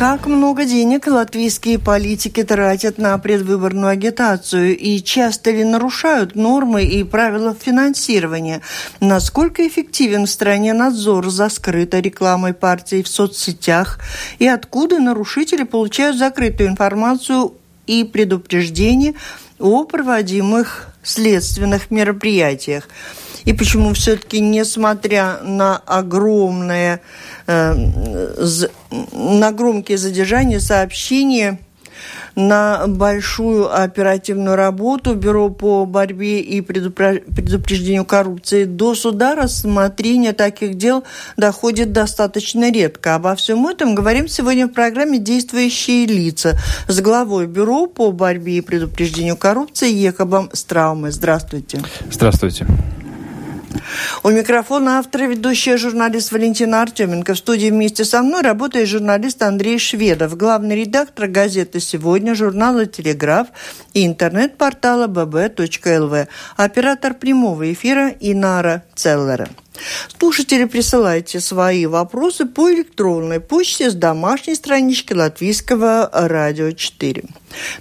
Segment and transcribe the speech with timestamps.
[0.00, 7.04] Как много денег латвийские политики тратят на предвыборную агитацию и часто ли нарушают нормы и
[7.04, 8.62] правила финансирования?
[9.00, 13.98] Насколько эффективен в стране надзор за скрытой рекламой партий в соцсетях?
[14.38, 17.52] И откуда нарушители получают закрытую информацию
[17.86, 19.12] и предупреждения
[19.58, 22.88] о проводимых следственных мероприятиях?
[23.44, 27.00] И почему все-таки, несмотря на огромное
[27.50, 27.74] Э,
[29.12, 31.58] на громкие задержания, сообщения,
[32.36, 38.64] на большую оперативную работу Бюро по борьбе и предупреждению коррупции.
[38.64, 41.02] До суда рассмотрение таких дел
[41.36, 43.16] доходит достаточно редко.
[43.16, 46.56] Обо всем этом говорим сегодня в программе «Действующие лица»
[46.86, 51.10] с главой Бюро по борьбе и предупреждению коррупции Екобом Страумой.
[51.10, 51.82] Здравствуйте.
[52.10, 52.66] Здравствуйте.
[54.22, 57.34] У микрофона автор и ведущая журналист Валентина Артеменко.
[57.34, 63.48] В студии вместе со мной работает журналист Андрей Шведов, главный редактор газеты «Сегодня», журнала «Телеграф»
[63.94, 69.48] и интернет-портала bb.lv, оператор прямого эфира Инара Целлера.
[70.18, 77.24] Слушатели, присылайте свои вопросы по электронной почте с домашней странички Латвийского радио 4.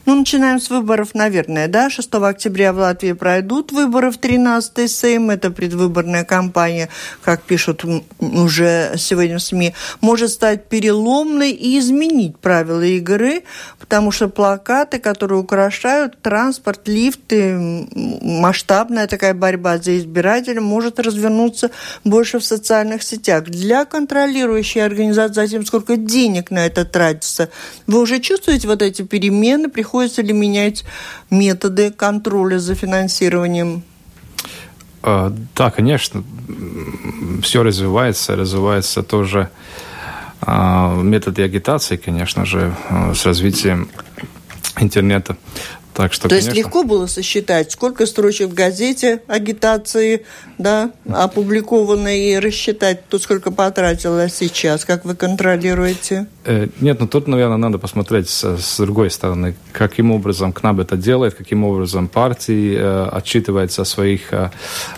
[0.05, 1.89] Ну, начинаем с выборов, наверное, да?
[1.89, 5.29] 6 октября в Латвии пройдут выборы в 13-й Сейм.
[5.29, 6.89] Это предвыборная кампания,
[7.21, 7.83] как пишут
[8.19, 13.43] уже сегодня в СМИ, может стать переломной и изменить правила игры,
[13.79, 17.87] потому что плакаты, которые украшают транспорт, лифты,
[18.21, 21.71] масштабная такая борьба за избирателя может развернуться
[22.03, 23.45] больше в социальных сетях.
[23.45, 27.49] Для контролирующей организации затем, сколько денег на это тратится,
[27.87, 30.85] вы уже чувствуете вот эти перемены, постоянно приходится ли менять
[31.29, 33.83] методы контроля за финансированием?
[35.01, 36.23] А, да, конечно,
[37.41, 39.49] все развивается, развивается тоже
[40.41, 43.87] а, методы агитации, конечно же, а, с развитием
[44.81, 45.35] интернета.
[45.93, 46.49] Так что, То конечно...
[46.49, 50.25] есть легко было сосчитать, сколько строчек в газете агитации
[50.57, 56.27] да, опубликовано, и рассчитать, то сколько потратила сейчас, как вы контролируете?
[56.45, 60.95] Э, нет, ну тут, наверное, надо посмотреть с, с другой стороны, каким образом КНАБ это
[60.95, 64.51] делает, каким образом партии э, отчитывается о своих э,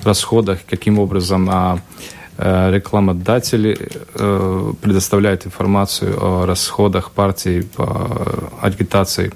[0.03, 3.77] расходах, каким образом э, рекламодатели
[4.13, 9.31] э, предоставляют информацию о расходах партии по агитации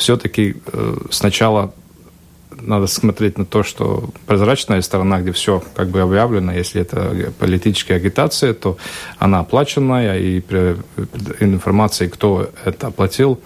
[0.00, 1.72] все-таки э, сначала
[2.50, 7.94] надо смотреть на то, что прозрачная сторона, где все как бы объявлено, если это политическая
[7.94, 8.76] агитация, то
[9.18, 10.76] она оплаченная, и при
[11.40, 13.40] информации, кто это оплатил,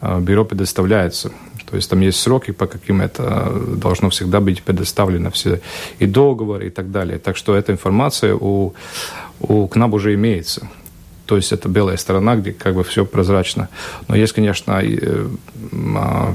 [0.00, 1.30] э, бюро предоставляется.
[1.70, 5.60] То есть там есть сроки, по каким это должно всегда быть предоставлено, все
[5.98, 7.18] и договоры и так далее.
[7.18, 8.74] Так что эта информация у,
[9.40, 10.68] у КНАБ уже имеется.
[11.26, 13.68] То есть это белая сторона, где как бы все прозрачно.
[14.08, 15.28] Но есть, конечно, э,
[15.96, 16.34] а,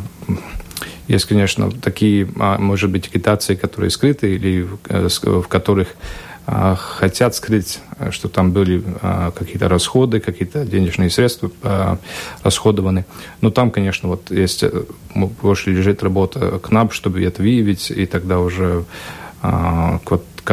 [1.07, 5.89] есть, конечно, такие, а, может быть, агитации, которые скрыты или э, в которых
[6.45, 7.79] а, хотят скрыть,
[8.09, 8.83] что там были
[9.35, 11.51] какие-то расходы, какие-то денежные средства
[12.41, 13.05] расходованы.
[13.41, 14.71] Но там, конечно, вот есть, э,
[15.13, 18.85] больше лежит работа КНАП, чтобы это выявить, и тогда уже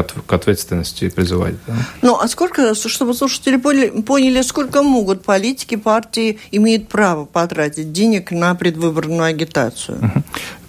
[0.05, 1.55] к, к ответственности призывать.
[1.67, 1.75] Да?
[2.03, 8.55] Ну, а сколько, чтобы слушатели поняли, сколько могут политики, партии имеют право потратить денег на
[8.55, 10.13] предвыборную агитацию?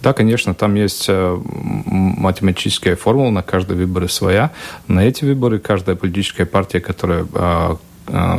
[0.00, 4.52] Да, конечно, там есть э, математическая формула, на каждый выбор своя.
[4.86, 7.78] На эти выборы каждая политическая партия, которая а,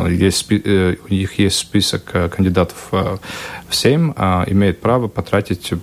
[0.09, 3.17] есть, э, у них есть список э, кандидатов э,
[3.67, 5.73] в Сейм, а, имеет право потратить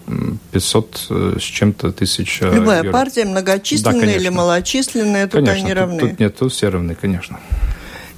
[0.53, 1.07] 500
[1.39, 2.93] с чем-то тысяч Любая евро.
[2.93, 6.01] партия, многочисленная да, или малочисленная, тут конечно, они равны.
[6.01, 7.39] Тут, тут нет, тут все равны, конечно.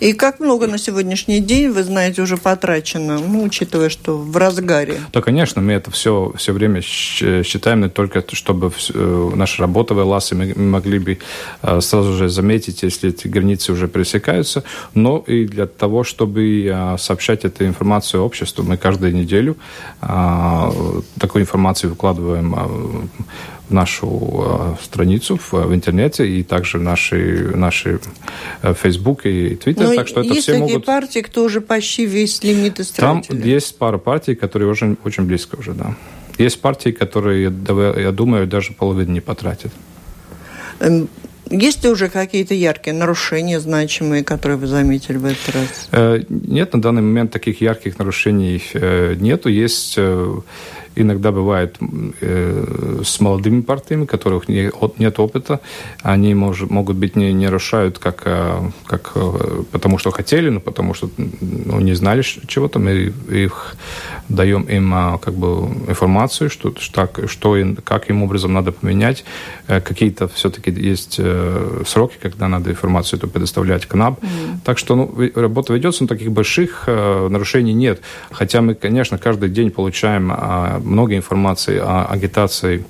[0.00, 5.00] И как много на сегодняшний день, вы знаете, уже потрачено, ну, учитывая, что в разгаре?
[5.12, 10.32] Да, конечно, мы это все, все время считаем, не только чтобы э, наша работа велась,
[10.32, 11.18] и мы могли бы
[11.62, 14.62] э, сразу же заметить, если эти границы уже пересекаются,
[14.94, 18.62] но и для того, чтобы э, сообщать эту информацию обществу.
[18.62, 19.56] Мы каждую неделю
[21.18, 22.54] такую информацию выкладываем
[23.70, 28.00] нашу э, страницу в, в интернете и также наши, наши
[28.62, 29.84] э, Facebook и Twitter.
[29.84, 30.86] Но так что это есть все такие могут...
[30.86, 33.38] партии, кто уже почти весь лимит истратили?
[33.38, 35.94] Там есть пара партий, которые очень, очень близко уже, да.
[36.38, 39.72] Есть партии, которые, я думаю, даже половину не потратят.
[40.78, 41.08] Эм,
[41.50, 45.88] есть ли уже какие-то яркие нарушения, значимые, которые вы заметили в этот раз?
[45.92, 49.48] Э, нет, на данный момент таких ярких нарушений э, нету.
[49.48, 50.40] Есть э,
[50.96, 51.76] иногда бывает
[52.20, 55.60] э, с молодыми партиями, у которых не, нет опыта,
[56.02, 58.26] они мож, могут быть не, не нарушают как,
[58.86, 59.12] как
[59.70, 63.10] потому что хотели, но потому что ну, не знали чего там, и
[63.44, 63.76] их
[64.28, 69.24] даем им как бы информацию, что, что, что и каким образом надо поменять.
[69.66, 71.20] Какие-то все-таки есть
[71.86, 74.18] сроки, когда надо информацию эту предоставлять к нам.
[74.20, 74.58] Mm.
[74.64, 78.00] Так что ну, работа ведется, но таких больших э, нарушений нет.
[78.30, 82.84] Хотя мы, конечно, каждый день получаем э, много информации о агитации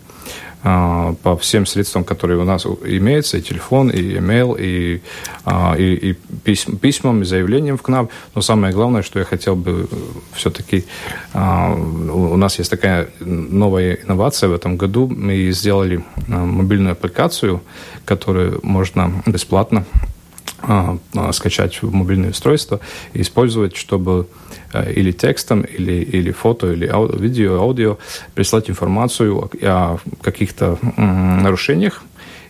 [0.64, 5.02] э, по всем средствам, которые у нас имеются, и телефон, и email, и,
[5.44, 6.12] э, и, и
[6.44, 8.10] письм, письмам, и заявлением в КНАП.
[8.34, 9.88] Но самое главное, что я хотел бы
[10.32, 10.84] все-таки...
[11.34, 15.08] Э, у нас есть такая новая инновация в этом году.
[15.08, 17.60] Мы сделали мобильную аппликацию,
[18.04, 20.07] которую можно бесплатно а, а,
[21.32, 22.80] скачать в мобильное устройство
[23.14, 24.28] и использовать, чтобы
[24.72, 27.98] э, или текстом, или, или фото, или аудио, видео, аудио
[28.34, 32.02] прислать информацию о, о каких-то нарушениях,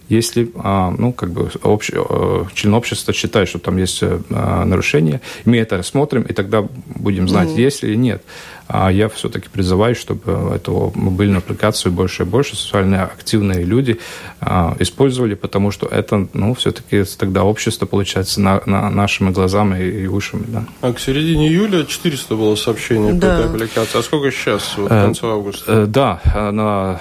[0.09, 5.21] если а, ну, как бы общ, э, член общества считает, что там есть э, нарушение,
[5.45, 7.61] мы это рассмотрим, и тогда будем знать, mm-hmm.
[7.61, 8.23] есть или нет.
[8.69, 13.99] А я все-таки призываю, чтобы эту мобильную аппликацию больше и больше социально активные люди
[14.41, 20.07] а, использовали, потому что это, ну, все-таки тогда общество получается на, на нашими глазами и
[20.07, 20.65] ушами, да.
[20.83, 23.29] А к середине июля 400 было сообщений да.
[23.29, 23.99] по этой аппликации.
[23.99, 25.73] А сколько сейчас, вот, в э, конце августа?
[25.73, 26.21] Э, да,
[26.53, 27.01] на,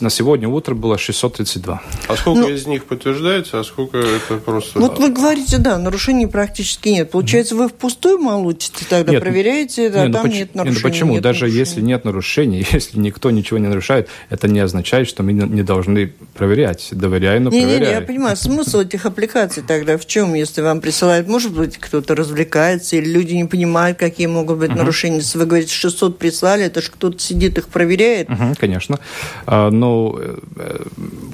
[0.00, 1.82] на сегодня утро было 632.
[2.08, 4.80] А сколько ну, из них подтверждается, а сколько это просто...
[4.80, 7.12] Вот вы говорите, да, нарушений практически нет.
[7.12, 10.95] Получается, вы впустую молотите тогда, нет, проверяете, а нет, там ну, нет нарушений?
[10.96, 11.20] Почему?
[11.20, 11.58] Даже нарушений.
[11.58, 16.12] если нет нарушений, если никто ничего не нарушает, это не означает, что мы не должны
[16.34, 16.88] проверять.
[16.92, 17.80] Доверяй, но не, проверяй.
[17.80, 21.76] Не, не, я понимаю, смысл этих аппликаций тогда в чем, если вам присылают, может быть,
[21.78, 24.76] кто-то развлекается, или люди не понимают, какие могут быть uh-huh.
[24.76, 25.16] нарушения.
[25.18, 28.28] Если вы говорите, 600 прислали, это же кто-то сидит, их проверяет.
[28.28, 28.98] Uh-huh, конечно.
[29.46, 30.84] А, но, э,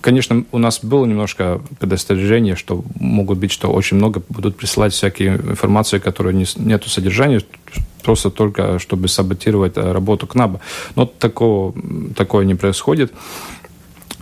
[0.00, 5.36] конечно, у нас было немножко предостережение, что могут быть, что очень много будут присылать всякие
[5.36, 7.40] информации, которые не, нету содержания,
[8.02, 10.60] просто только чтобы саботировать э, работу КНАБа.
[10.96, 11.74] Но такого,
[12.16, 13.12] такое не происходит.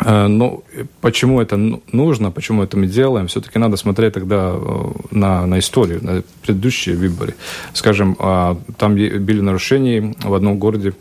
[0.05, 0.63] Э, но
[1.01, 1.57] почему это
[1.93, 6.97] нужно, почему это мы делаем, все-таки надо смотреть тогда э, на, на историю, на предыдущие
[6.97, 7.35] выборы.
[7.73, 10.93] Скажем, а, там были нарушения в одном городе,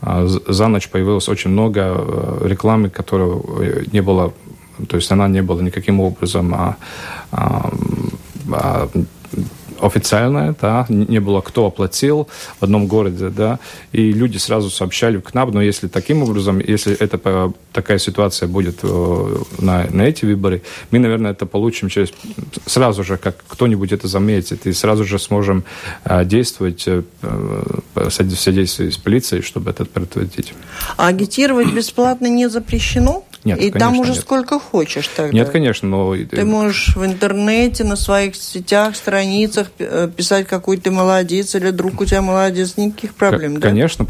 [0.00, 3.40] а, за ночь появилось очень много рекламы, которая
[3.92, 4.32] не было,
[4.88, 6.76] то есть она не была никаким образом а,
[7.30, 7.70] а,
[8.52, 8.88] а,
[9.84, 12.28] официальная, да, не было кто оплатил
[12.58, 13.58] в одном городе, да,
[13.92, 18.78] и люди сразу сообщали в КНАП, но если таким образом, если это такая ситуация будет
[18.82, 22.12] э, на, на эти выборы, мы, наверное, это получим через
[22.66, 25.64] сразу же, как кто-нибудь это заметит, и сразу же сможем
[26.04, 27.02] э, действовать, э,
[28.10, 30.54] содействовать с полицией, чтобы это предотвратить.
[30.96, 33.23] А агитировать бесплатно не запрещено?
[33.44, 34.20] Нет, И конечно, там уже нет.
[34.20, 35.32] сколько хочешь тогда.
[35.32, 36.16] Нет, конечно, но...
[36.16, 42.00] Ты можешь в интернете, на своих сетях, страницах э, писать, какой ты молодец, или друг
[42.00, 43.68] у тебя молодец, никаких проблем, К- да?
[43.68, 44.06] Конечно,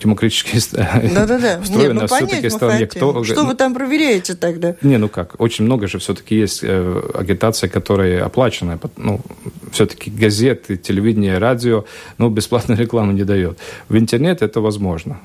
[0.00, 0.58] демократически
[1.14, 1.60] Да-да-да.
[1.68, 3.24] Нет, ну понять мы Кто...
[3.24, 4.74] Что вы там проверяете тогда?
[4.82, 8.80] Не, ну как, очень много же все-таки есть э, агитация, которая оплаченная.
[8.96, 9.20] Ну,
[9.70, 11.84] все-таки газеты, телевидение, радио,
[12.18, 13.58] ну, бесплатную рекламу не дает.
[13.88, 15.20] В интернет это возможно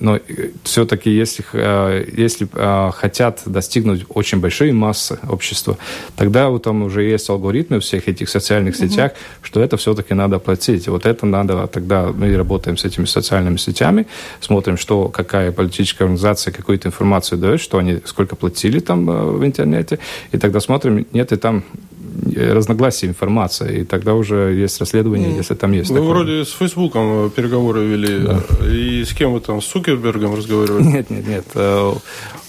[0.00, 0.20] но э,
[0.64, 5.76] все-таки если, э, если э, хотят достигнуть очень большой массы общества,
[6.16, 9.46] тогда вот там уже есть алгоритмы в всех этих социальных сетях, угу.
[9.46, 10.88] что это все-таки надо платить.
[10.88, 14.06] Вот это надо, тогда мы работаем с этими социальными сетями,
[14.40, 19.98] смотрим, что какая политическая организация какую-то информацию дает, что они сколько платили там в интернете,
[20.32, 21.64] и тогда смотрим, нет и там
[22.38, 25.36] разногласия информация, и тогда уже есть расследование, mm.
[25.36, 25.90] если там есть.
[25.90, 26.10] Вы такое.
[26.10, 28.40] вроде с Фейсбуком переговоры вели, да.
[28.66, 30.82] и с кем вы там, с Цукербергом разговаривали?
[30.82, 31.44] Нет, нет, нет.
[31.54, 31.92] Э,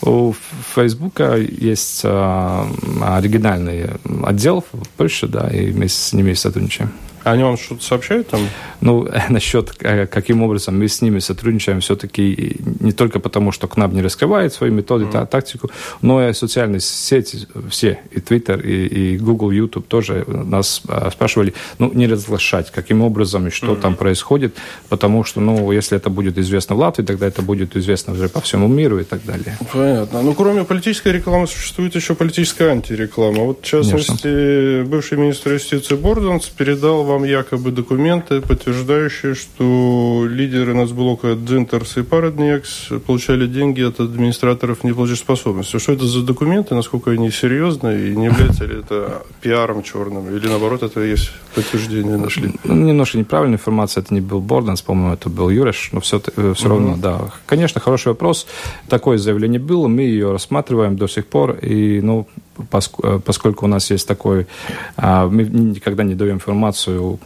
[0.02, 0.34] у
[0.76, 2.64] Фейсбука есть э,
[3.02, 3.90] оригинальный
[4.24, 6.92] отдел в Польше, да, и мы с ними сотрудничаем.
[7.26, 8.42] Они вам что-то сообщают там?
[8.82, 13.94] Ну, насчет, э, каким образом мы с ними сотрудничаем, все-таки не только потому, что КНАБ
[13.94, 15.28] не раскрывает свои методы, mm-hmm.
[15.28, 21.10] тактику, но и социальные сети все, и Twitter, и, и Google, YouTube тоже нас э,
[21.12, 23.82] спрашивали, ну, не разглашать, каким образом и что mm-hmm.
[23.82, 24.56] там происходит,
[24.90, 28.40] потому что, ну, если это будет известно в Латвии, тогда это будет известно уже по
[28.40, 29.58] всему миру и так далее.
[29.74, 30.22] Понятно.
[30.22, 33.46] Ну, кроме политической рекламы, существует еще политическая антиреклама.
[33.46, 34.86] Вот, в частности, Конечно.
[34.92, 42.04] бывший министр юстиции Борденс передал вам вам якобы документы, подтверждающие, что лидеры нацблока Дзинтерс и
[42.04, 45.80] Параднекс получали деньги от администраторов неплатежеспособности.
[45.80, 50.48] Что это за документы, насколько они серьезны, и не является ли это пиаром черным, или
[50.48, 52.52] наоборот, это есть подтверждение нашли?
[52.66, 56.70] Немножко неправильная информация, это не был Борденс, по-моему, это был Юреш, но все, все угу.
[56.70, 57.32] равно, да.
[57.46, 58.46] Конечно, хороший вопрос.
[58.90, 63.92] Такое заявление было, мы ее рассматриваем до сих пор, и, ну, Э, поскольку у нас
[63.92, 64.48] есть такой,
[64.96, 67.20] а, мы никогда не даем информацию,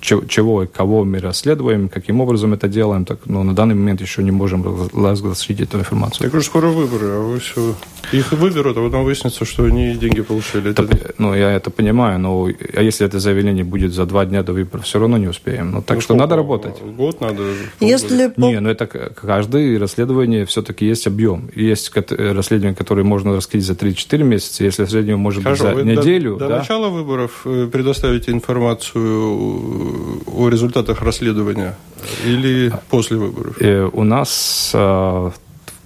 [0.00, 4.22] чего и кого мы расследуем, каким образом это делаем, так, но на данный момент еще
[4.22, 6.24] не можем разгласить эту информацию.
[6.24, 7.74] Так уже скоро выборы, а вы все...
[8.12, 10.70] Их выберут, а потом выяснится, что они деньги получили.
[10.70, 11.14] Это, это...
[11.18, 14.84] Ну, я это понимаю, но а если это заявление будет за два дня до выборов,
[14.84, 15.72] все равно не успеем.
[15.72, 16.80] Ну, так ну, что надо работать.
[16.82, 17.42] Год надо.
[17.80, 18.32] Если...
[18.36, 21.50] Не, ну это каждое расследование все-таки есть объем.
[21.54, 26.36] Есть расследование, которое можно раскрыть за 3-4 месяца, если среднего может Хорошо, быть за неделю.
[26.36, 26.48] До, да?
[26.48, 31.76] до начала выборов э, предоставите информацию о результатах расследования
[32.24, 33.60] или после выборов?
[33.60, 35.32] И э, у нас а,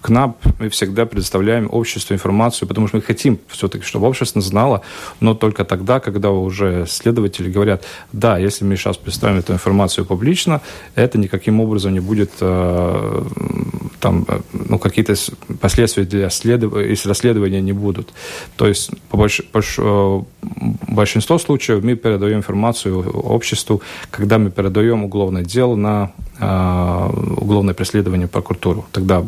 [0.01, 4.81] КНАП мы всегда предоставляем обществу информацию, потому что мы хотим все-таки, чтобы общество знало,
[5.19, 10.61] но только тогда, когда уже следователи говорят, да, если мы сейчас представим эту информацию публично,
[10.95, 13.23] это никаким образом не будет э,
[13.99, 15.13] там, э, ну, какие-то
[15.59, 18.09] последствия для следования, если расследования не будут.
[18.55, 20.21] То есть по больш, больш, э,
[20.87, 28.27] большинство случаев мы передаем информацию обществу, когда мы передаем уголовное дело на э, уголовное преследование
[28.27, 28.85] прокуратуру.
[28.91, 29.23] Тогда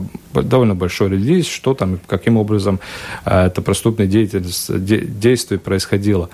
[0.62, 2.80] довольно большой релиз, что там, каким образом
[3.26, 6.30] э, это преступное деятельность, де, действие происходило.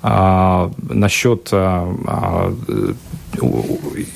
[0.00, 2.54] А, насчет, а, а,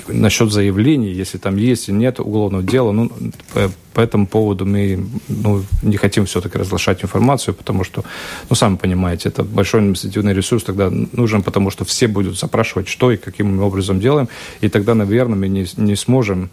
[0.07, 3.11] насчет заявлений, если там есть или нет уголовного дела, ну,
[3.53, 8.05] по, по этому поводу мы ну, не хотим все-таки разглашать информацию, потому что,
[8.51, 13.11] ну, сами понимаете, это большой административный ресурс тогда нужен, потому что все будут запрашивать, что
[13.11, 14.29] и каким образом делаем,
[14.61, 16.51] и тогда, наверное, мы не, не сможем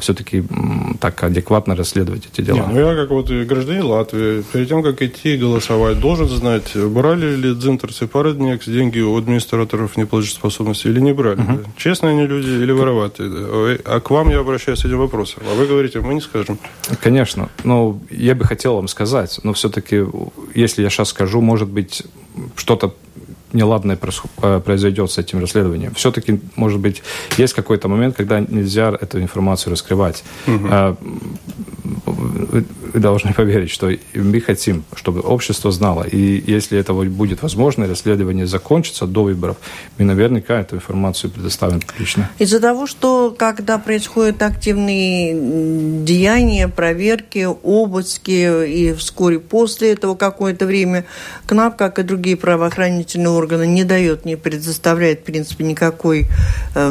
[0.00, 0.44] все-таки
[1.00, 2.66] так адекватно расследовать эти дела.
[2.68, 7.36] Не, ну я как вот гражданин Латвии, перед тем, как идти голосовать, должен знать, брали
[7.36, 11.40] ли Дзинтерс и Парадникс деньги у администраторов неплатежеспособности или не брали.
[11.40, 11.60] Угу.
[11.76, 13.78] Честные они люди или вороватые?
[13.84, 15.42] А к вам я обращаюсь с этим вопросом.
[15.50, 16.58] А вы говорите, мы не скажем.
[17.00, 17.48] Конечно.
[17.64, 20.04] Но я бы хотел вам сказать, но все-таки,
[20.54, 22.02] если я сейчас скажу, может быть,
[22.56, 22.94] что-то
[23.52, 23.98] неладное
[24.42, 25.94] э, произойдет с этим расследованием.
[25.94, 27.02] Все-таки, может быть,
[27.36, 30.24] есть какой-то момент, когда нельзя эту информацию раскрывать.
[30.46, 30.96] Угу
[32.06, 36.04] вы должны поверить, что мы хотим, чтобы общество знало.
[36.04, 39.56] И если это будет возможно, расследование закончится до выборов,
[39.98, 42.30] мы наверняка эту информацию предоставим публично.
[42.38, 51.04] Из-за того, что когда происходят активные деяния, проверки, обыски, и вскоре после этого какое-то время
[51.46, 56.26] КНАП, как и другие правоохранительные органы, не дает, не предоставляет, в принципе, никакой
[56.74, 56.88] э,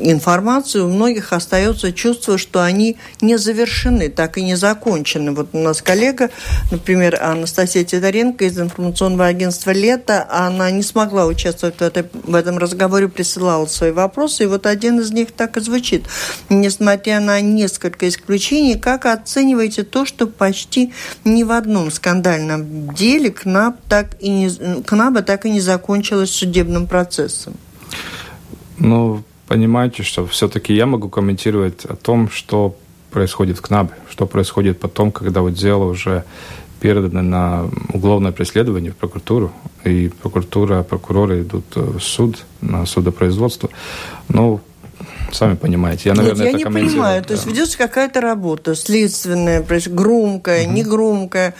[0.00, 5.32] информации, у многих остается чувство, что они не завершены, так и не закончены.
[5.32, 6.30] Вот у нас коллега,
[6.70, 12.58] например, Анастасия Титаренко из информационного агентства «Лето», она не смогла участвовать в, этой, в этом
[12.58, 16.04] разговоре, присылала свои вопросы, и вот один из них так и звучит.
[16.48, 20.92] Несмотря на несколько исключений, как оцениваете то, что почти
[21.24, 26.86] ни в одном скандальном деле КНАП так и не, КНАБа так и не закончилась судебным
[26.86, 27.54] процессом?
[28.78, 32.76] Ну, понимаете, что все-таки я могу комментировать о том, что
[33.14, 36.24] происходит в КНАБе, что происходит потом, когда вот дело уже
[36.80, 39.52] передано на уголовное преследование в прокуратуру,
[39.84, 43.70] и прокуратура, прокуроры идут в суд, на судопроизводство.
[44.28, 44.60] Ну,
[45.32, 46.08] сами понимаете.
[46.08, 47.22] Я, наверное, Нет, я это не понимаю.
[47.22, 47.28] Да.
[47.28, 50.72] То есть ведется какая-то работа следственная, громкая, угу.
[50.72, 51.54] негромкая.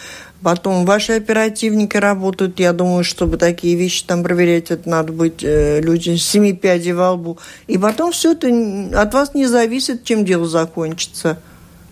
[0.45, 2.61] Потом ваши оперативники работают.
[2.61, 6.93] Я думаю, чтобы такие вещи там проверять, это надо быть э, люди с семи пядей
[6.93, 7.39] во лбу.
[7.67, 8.49] И потом все это
[8.95, 11.39] от вас не зависит, чем дело закончится.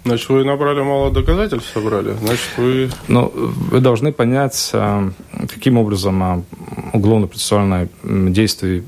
[0.04, 2.14] Значит, вы набрали мало доказательств, собрали.
[2.20, 2.90] Значит, вы...
[3.08, 5.10] Ну, вы должны понять, а,
[5.48, 6.42] каким образом а,
[6.92, 8.84] уголовно-процессуальное действие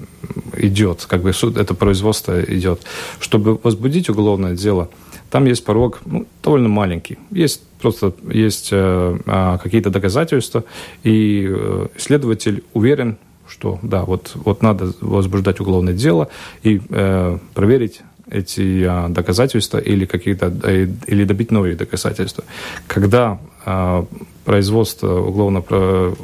[0.58, 2.82] идет, как бы суд, это производство идет.
[3.18, 4.90] Чтобы возбудить уголовное дело,
[5.34, 7.18] там есть порог ну, довольно маленький.
[7.32, 10.62] Есть просто есть э, э, какие-то доказательства,
[11.02, 13.16] и э, следователь уверен,
[13.48, 16.28] что да, вот, вот надо возбуждать уголовное дело
[16.62, 22.44] и э, проверить эти э, доказательства или какие-то э, или добить новые доказательства.
[22.86, 24.04] Когда э,
[24.44, 26.14] производство уголовного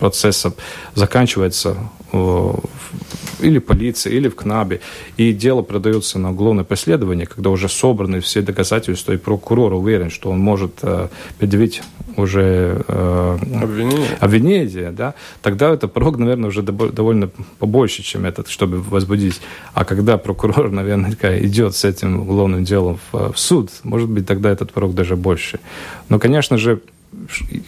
[0.00, 0.52] процесса
[0.96, 1.76] заканчивается
[2.12, 4.80] или полиции, или в КНАБе,
[5.16, 10.30] и дело продается на уголовное преследование, когда уже собраны все доказательства, и прокурор уверен, что
[10.30, 11.82] он может э, предъявить
[12.16, 14.16] уже э, обвинение.
[14.20, 19.40] обвинение, да, тогда это порог, наверное, уже довольно побольше, чем этот, чтобы возбудить.
[19.74, 24.50] А когда прокурор, наверное, идет с этим уголовным делом в, в суд, может быть, тогда
[24.50, 25.60] этот порог даже больше.
[26.08, 26.80] Но, конечно же,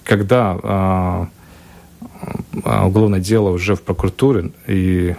[0.05, 1.29] когда а,
[2.65, 5.15] уголовное дело уже в прокуратуре и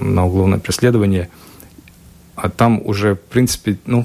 [0.00, 1.28] на уголовное преследование,
[2.34, 4.04] а там уже, в принципе, ну,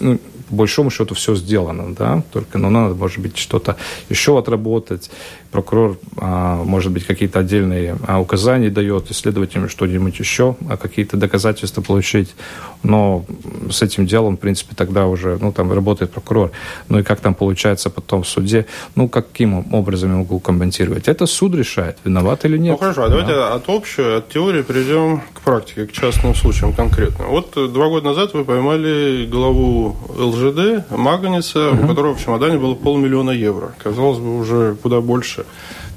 [0.00, 3.76] ну по большому счету все сделано, да, только, ну, надо, может быть, что-то
[4.08, 5.10] еще отработать,
[5.50, 11.82] прокурор, а, может быть, какие-то отдельные а, указания дает исследователям что-нибудь еще, а какие-то доказательства
[11.82, 12.34] получить,
[12.82, 13.24] но
[13.70, 16.52] с этим делом, в принципе, тогда уже, ну, там работает прокурор,
[16.88, 21.08] ну, и как там получается потом в суде, ну, каким образом я могу компенсировать?
[21.08, 22.72] Это суд решает, виноват или нет.
[22.72, 23.54] Ну, хорошо, а давайте да.
[23.54, 27.24] от общей, от теории перейдем практике, к частным случаям конкретно.
[27.26, 31.84] Вот два года назад вы поймали главу ЛЖД Маганиса, угу.
[31.84, 33.74] у которого в чемодане было полмиллиона евро.
[33.82, 35.46] Казалось бы, уже куда больше.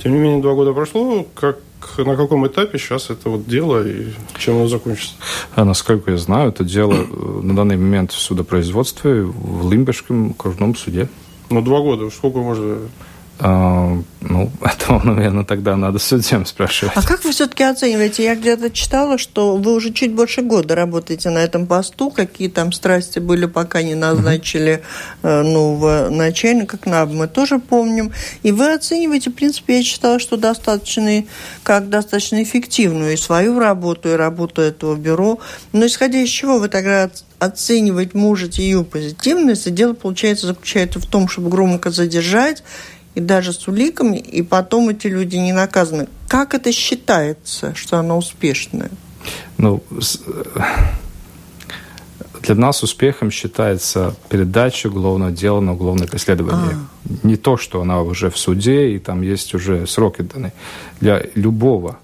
[0.01, 1.25] Тем не менее, два года прошло.
[1.35, 1.57] Как
[1.97, 5.15] на каком этапе сейчас это вот дело и чем оно закончится?
[5.55, 10.75] А насколько я знаю, это дело э, на данный момент в судопроизводстве в Лимбешском окружном
[10.75, 11.09] суде.
[11.49, 12.09] Ну, два года.
[12.09, 12.77] Сколько можно
[13.43, 16.93] а, ну, это, наверное, тогда надо судьям спрашивать.
[16.95, 18.23] А как вы все-таки оцениваете?
[18.23, 22.11] Я где-то читала, что вы уже чуть больше года работаете на этом посту.
[22.11, 24.83] Какие там страсти были, пока не назначили
[25.23, 25.43] mm-hmm.
[25.43, 28.11] нового начальника КНАБ, мы тоже помним.
[28.43, 31.23] И вы оцениваете, в принципе, я читала, что достаточно,
[31.63, 35.39] как достаточно эффективную и свою работу, и работу этого бюро.
[35.73, 41.27] Но исходя из чего вы тогда оценивать можете ее позитивность, дело, получается, заключается в том,
[41.27, 42.61] чтобы громко задержать
[43.15, 46.07] и даже с уликами, и потом эти люди не наказаны.
[46.27, 48.89] Как это считается, что она успешная?
[49.57, 49.83] Ну,
[52.41, 56.77] для нас успехом считается передача уголовного дела на уголовное преследование.
[56.77, 57.27] А.
[57.27, 60.53] Не то, что она уже в суде, и там есть уже сроки даны.
[60.99, 61.99] Для любого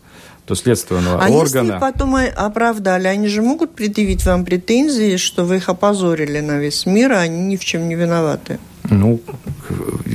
[0.46, 1.68] то следственного а органа.
[1.68, 6.86] если потом оправдали, они же могут предъявить вам претензии, что вы их опозорили на весь
[6.86, 8.58] мир, а они ни в чем не виноваты?
[8.90, 9.20] Ну,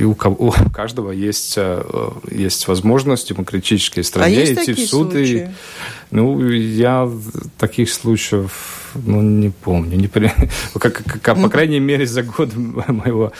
[0.01, 0.15] у,
[0.47, 1.83] у каждого есть, э,
[2.31, 5.11] есть возможность в демократической стране а идти в суд.
[5.11, 5.37] Случаи?
[5.37, 5.47] И,
[6.11, 7.09] ну, я
[7.57, 9.97] таких случаев ну, не помню.
[9.97, 10.07] Не,
[10.79, 12.53] как, как, по крайней мере, за год
[12.87, 13.31] моего,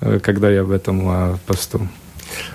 [0.00, 1.88] э, когда я в этом э, посту.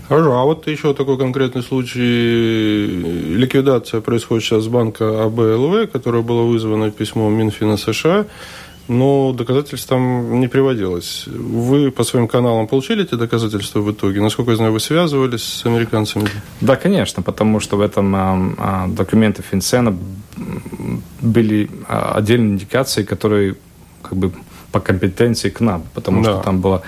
[0.07, 2.87] Хорошо, а вот еще такой конкретный случай.
[3.35, 8.25] Ликвидация происходит сейчас с банка АБЛВ, которая была вызвана письмом Минфина США
[8.87, 11.25] но доказательств там не приводилось.
[11.27, 14.21] Вы по своим каналам получили эти доказательства в итоге?
[14.21, 16.27] Насколько я знаю, вы связывались с американцами?
[16.61, 19.97] Да, конечно, потому что в этом а, а, документе Финцена
[21.21, 23.55] были а, отдельные индикации, которые
[24.01, 24.31] как бы
[24.75, 26.33] по компетенции к нам, потому да.
[26.33, 26.81] что там было,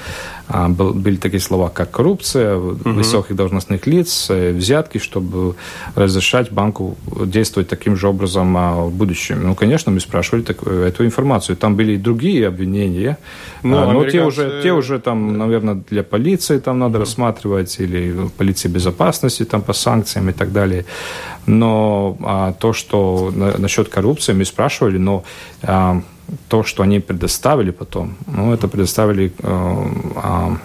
[0.50, 2.78] а, был, были такие слова, как коррупция, угу.
[2.84, 5.56] высоких должностных лиц, э, взятки, чтобы
[5.96, 9.44] разрешать банку действовать таким же образом а, в будущем.
[9.44, 11.56] Ну, конечно, мы спрашивали такую, эту информацию.
[11.56, 13.18] Там были и другие обвинения,
[13.64, 15.46] но, а, но те, уже, те уже там, да.
[15.46, 17.06] наверное, для полиции там надо угу.
[17.06, 20.84] рассматривать, или полиции безопасности там по санкциям и так далее.
[21.46, 25.24] Но а, то, что на, насчет коррупции мы спрашивали, но
[25.64, 26.02] а,
[26.50, 29.86] то, что они предоставили потом, ну, это предоставили, э,
[30.16, 30.56] э,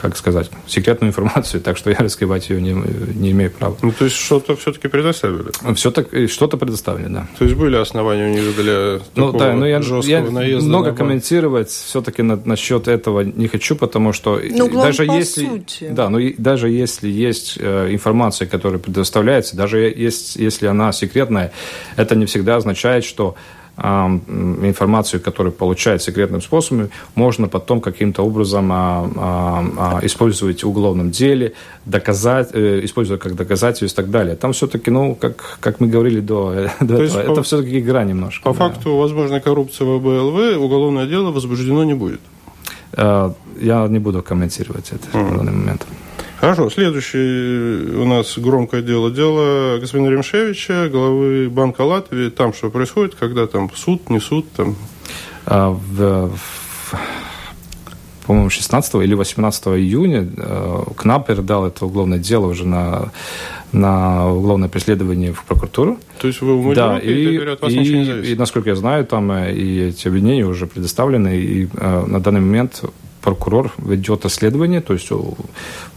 [0.00, 3.76] как сказать, секретную информацию, так что я раскрывать ее не, не имею права.
[3.82, 5.50] Ну, то есть что-то все-таки предоставили?
[5.74, 7.26] Все так, что-то предоставили, да.
[7.38, 11.70] То есть были основания у них для ну, да, но я, я наезда много комментировать
[11.70, 15.88] все-таки на, насчет этого не хочу, потому что ну, даже если, сути.
[15.90, 21.52] да, но и, даже если есть э, информация, которая предоставляется, даже есть, если она секретная,
[21.96, 23.36] это не всегда означает, что
[23.80, 31.10] информацию, которую получают секретным способом, можно потом каким-то образом а, а, а, использовать в уголовном
[31.10, 31.54] деле,
[31.86, 34.36] доказать, э, использовать как доказательство и так далее.
[34.36, 38.44] Там все-таки, ну, как, как мы говорили до, до этого, это по, все-таки игра немножко.
[38.44, 38.68] По да.
[38.68, 42.20] факту возможной коррупции в БЛВ уголовное дело возбуждено не будет?
[42.92, 45.24] Э, я не буду комментировать это mm.
[45.24, 45.86] в данный момент.
[46.40, 46.70] Хорошо.
[46.70, 49.10] Следующее у нас громкое дело.
[49.10, 52.30] Дело господина Ремшевича, главы Банка Латвии.
[52.30, 54.50] Там что происходит, когда там суд, не суд?
[54.56, 54.74] Там...
[55.44, 56.94] А, в, в,
[58.26, 63.12] по-моему, 16 или 18 июня э, КНАП передал это уголовное дело уже на,
[63.72, 65.98] на уголовное преследование в прокуратуру.
[66.20, 69.30] То есть вы умыли да, и, и, вас и, и, и, насколько я знаю, там
[69.30, 72.82] э, и эти обвинения уже предоставлены, и э, на данный момент
[73.20, 75.36] прокурор ведет расследование, то есть у,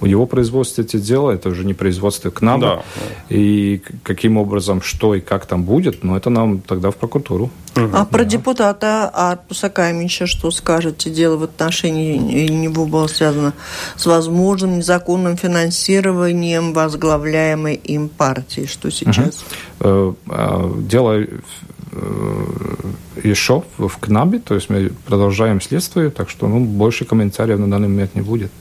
[0.01, 2.61] у него производство эти дела, это уже не производство КНАБа.
[2.61, 2.83] Да.
[3.29, 7.49] И каким образом, что и как там будет, ну, это нам тогда в прокуратуру.
[7.75, 11.09] А про депутата Арпуса Каменча что скажете?
[11.09, 13.53] Дело в отношении него было связано
[13.95, 18.67] с возможным незаконным финансированием возглавляемой им партии.
[18.67, 19.43] Что сейчас?
[19.79, 20.15] Угу.
[20.81, 21.25] Дело
[23.23, 27.87] еще в КНАБе, то есть мы продолжаем следствие, так что ну, больше комментариев на данный
[27.87, 28.51] момент не будет.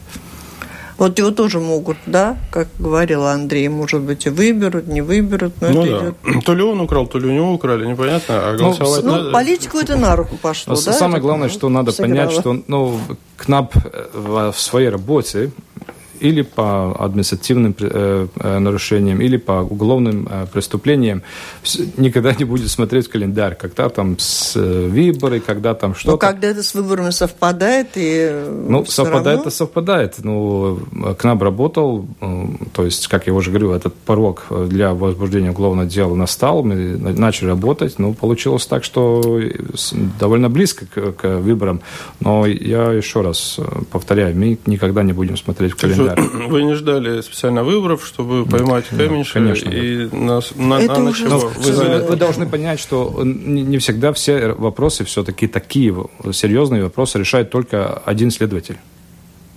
[0.99, 5.71] Вот его тоже могут, да, как говорил Андрей, может быть, и выберут, не выберут, но
[5.71, 6.31] ну, это да.
[6.31, 6.45] идет...
[6.45, 8.35] То ли он украл, то ли у него украли, непонятно.
[8.37, 9.31] А ну, голосовать ну, надо...
[9.33, 10.93] политику это на руку пошло, да?
[10.93, 12.27] Самое главное, что надо сыграло.
[12.27, 13.01] понять, что ну,
[13.37, 13.75] КНАП
[14.15, 15.51] в своей работе
[16.23, 21.23] или по административным э, э, нарушениям, или по уголовным э, преступлениям,
[21.97, 26.13] никогда не будет смотреть календарь, когда там с выборы, когда там что-то.
[26.13, 28.31] Но когда это с выборами совпадает, и
[28.69, 29.41] Ну, совпадает, равно...
[29.41, 30.15] это совпадает.
[30.23, 30.79] Ну,
[31.19, 32.07] КНАБ работал,
[32.73, 37.49] то есть, как я уже говорил, этот порог для возбуждения уголовного дела настал, мы начали
[37.49, 39.41] работать, ну, получилось так, что
[40.21, 41.81] довольно близко к, к выборам.
[42.21, 43.59] Но я еще раз
[43.91, 46.23] повторяю, мы никогда не будем смотреть в календарь да.
[46.49, 49.35] Вы не ждали специально выборов, чтобы поймать Каменьша?
[49.35, 49.71] Конечно.
[49.71, 51.51] И на, на, на, на чего?
[51.57, 55.95] Вы, вы, вы должны понять, что не всегда все вопросы все-таки такие
[56.33, 58.79] серьезные вопросы решает только один следователь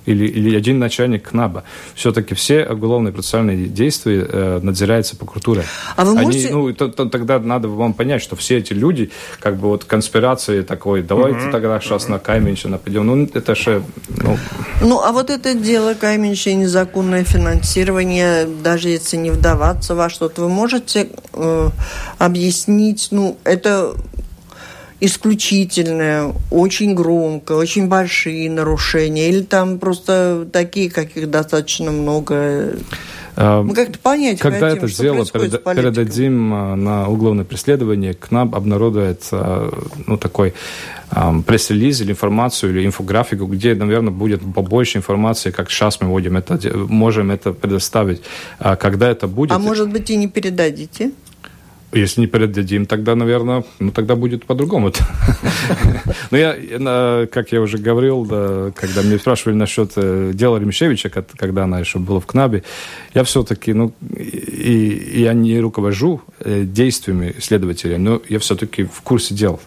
[0.05, 1.63] или, или один начальник КНАБа.
[1.95, 5.63] Все-таки все уголовные процессуальные действия э, надзираются прокуратурой.
[5.95, 6.47] А вы можете...
[6.47, 9.85] Они, ну, то, то, тогда надо вам понять, что все эти люди, как бы вот
[9.85, 11.51] конспирации такой, давайте угу.
[11.51, 13.05] тогда сейчас на Кайменча нападем.
[13.05, 13.83] Ну, это же...
[14.09, 14.37] Ну...
[14.81, 20.41] ну, а вот это дело Кайменча и незаконное финансирование, даже если не вдаваться во что-то,
[20.41, 21.69] вы можете э,
[22.17, 23.95] объяснить, ну, это
[24.99, 32.75] исключительное, очень громко, очень большие нарушения, или там просто такие, каких достаточно много?
[33.36, 38.32] А, Мы как-то понять Когда хотим, это дело перед, передадим а, на уголовное преследование, к
[38.32, 39.71] нам обнародует а,
[40.08, 40.54] ну, такой
[41.45, 46.60] пресс-релиз или информацию, или инфографику, где, наверное, будет побольше информации, как сейчас мы будем это,
[46.76, 48.21] можем это предоставить.
[48.60, 49.52] А когда это будет...
[49.52, 51.12] А может быть, и не передадите?
[51.95, 54.91] Если не передадим, тогда, наверное, ну тогда будет по-другому.
[56.31, 61.79] Но я, как я уже говорил, когда меня спрашивали насчет э, дела Ремешевича, когда она
[61.79, 62.63] еще была в КНАБе,
[63.13, 69.34] я все-таки, ну, и я не руковожу э, действиями следователя, но я все-таки в курсе
[69.34, 69.60] дел.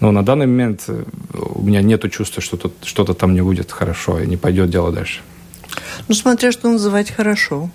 [0.00, 4.20] Но на данный момент э, у меня нет чувства, что что-то там не будет хорошо
[4.20, 5.20] и не пойдет дело дальше.
[6.08, 7.70] Ну, смотря что называть хорошо.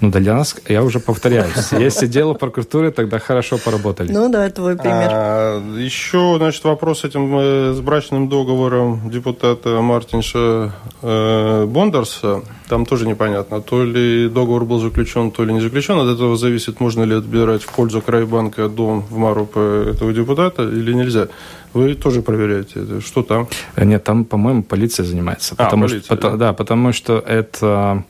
[0.00, 4.12] Ну, для нас, я уже повторяюсь, если дело прокуратуры, тогда хорошо поработали.
[4.12, 5.08] Ну да, твой пример.
[5.10, 12.42] А, еще, значит, вопрос этим э, с брачным договором депутата Мартинша э, Бондарса.
[12.68, 15.98] Там тоже непонятно, то ли договор был заключен, то ли не заключен.
[15.98, 20.92] От этого зависит, можно ли отбирать в пользу Крайбанка дом в Марупе этого депутата или
[20.92, 21.28] нельзя.
[21.72, 23.00] Вы тоже проверяете.
[23.00, 23.48] Что там?
[23.76, 25.54] Нет, там, по-моему, полиция занимается.
[25.56, 26.36] А, потому полиция, что, да?
[26.36, 28.04] да, потому что это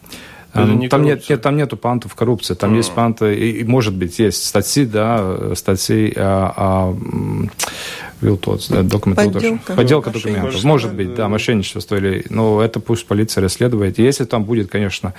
[0.54, 2.76] не там, нет, нет, там нету пантов коррупции, там а.
[2.76, 6.96] есть панты, и, и, может быть, есть статьи, да, статьи а, а,
[8.20, 10.62] Вилтоц, да, документ, подделка, подделка документов.
[10.64, 13.98] Может быть, да, мошенничество, или, но это пусть полиция расследует.
[13.98, 15.14] Если там будет, конечно,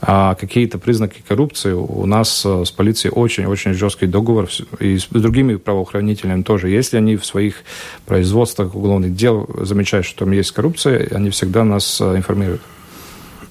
[0.00, 4.48] а, какие-то признаки коррупции, у нас а, с полицией очень-очень жесткий договор,
[4.80, 6.70] и с другими правоохранителями тоже.
[6.70, 7.56] Если они в своих
[8.06, 12.62] производствах уголовных дел замечают, что там есть коррупция, они всегда нас а, информируют.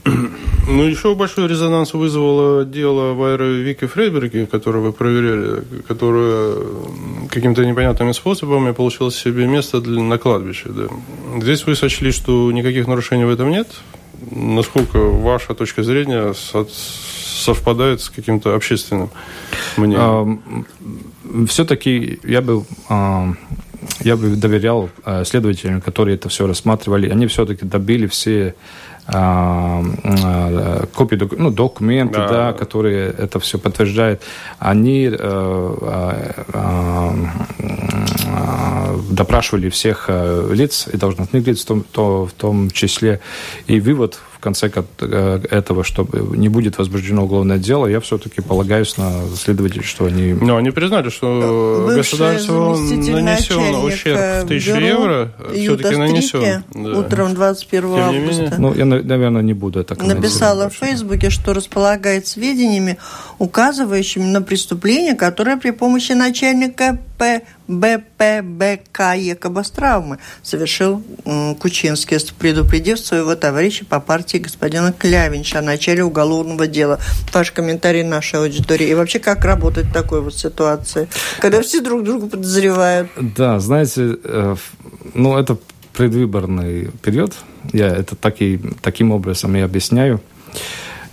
[0.67, 6.55] Ну, еще большой резонанс вызвало дело Вайры Вики Фрейберги, которое вы проверяли, которое
[7.29, 10.69] каким-то непонятными способами получило себе место для, на кладбище.
[10.69, 10.87] Да.
[11.39, 13.67] Здесь вы сочли, что никаких нарушений в этом нет.
[14.31, 19.11] Насколько ваша точка зрения совпадает с каким-то общественным
[19.77, 20.65] мнением?
[21.47, 22.63] Все-таки я бы
[24.01, 27.09] я бы доверял а, следователям, которые это все рассматривали.
[27.09, 28.55] Они все-таки добили все
[30.95, 32.27] копии ну, документы, да.
[32.27, 34.21] да, которые это все подтверждают,
[34.57, 35.15] они э,
[38.25, 43.19] а, допрашивали всех э, лиц и должностных лиц в том, то, в том числе.
[43.67, 48.97] И вывод в конце э, этого, что не будет возбуждено уголовное дело, я все-таки полагаюсь
[48.97, 50.33] на следователей, что они...
[50.33, 56.63] Ну, они признали, что государство нанесен ущерб в тысячу евро, все-таки нанесен.
[56.73, 56.99] Да.
[56.99, 58.55] Утром 21 августа.
[58.57, 62.97] Ну, я наверное, не буду это Написала в Фейсбуке, что располагает сведениями,
[63.39, 66.99] указывающими на преступление, которое при помощи начальника
[67.67, 71.03] БПБК Екобостравмы совершил
[71.59, 76.99] Кучинский, предупредив своего товарища по партии господина Клявинча о начале уголовного дела.
[77.33, 78.87] Ваш комментарий нашей аудитории.
[78.87, 81.07] И вообще, как работать в такой вот ситуации,
[81.39, 83.09] когда все друг друга подозревают?
[83.19, 84.55] Да, знаете, э,
[85.13, 85.57] ну, это
[85.93, 87.33] предвыборный период.
[87.73, 90.21] Я это таки, таким образом и объясняю.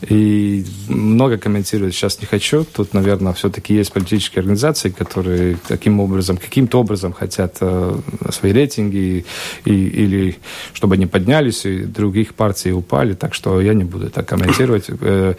[0.09, 2.65] И много комментировать сейчас не хочу.
[2.65, 7.99] Тут, наверное, все-таки есть политические организации, которые таким образом, каким-то образом хотят э,
[8.31, 9.25] свои рейтинги
[9.65, 10.39] и, или
[10.73, 13.15] чтобы они поднялись, и других партий упали.
[13.15, 14.87] Так что я не буду это комментировать.
[14.89, 15.35] Э,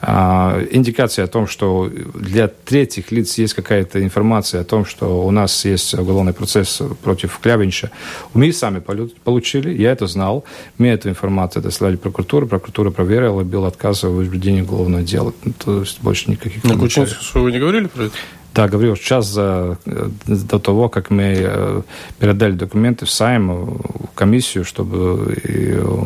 [0.00, 5.30] а, индикация о том, что для третьих лиц есть какая-то информация о том, что у
[5.30, 7.90] нас есть уголовный процесс против Клявинча,
[8.32, 8.80] мы сами
[9.24, 10.44] получили, я это знал,
[10.78, 15.32] мне эту информацию дослали прокуратуру, прокуратура проверила, был отказ в возбуждении уголовного дела.
[15.44, 18.14] Ну, то есть больше никаких На Кучинскую вы не говорили про это?
[18.54, 21.82] Да, говорил, час за, э, до того, как мы э,
[22.18, 25.36] передали документы в Сайм, в комиссию, чтобы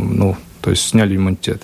[0.00, 1.62] ну, то есть сняли иммунитет.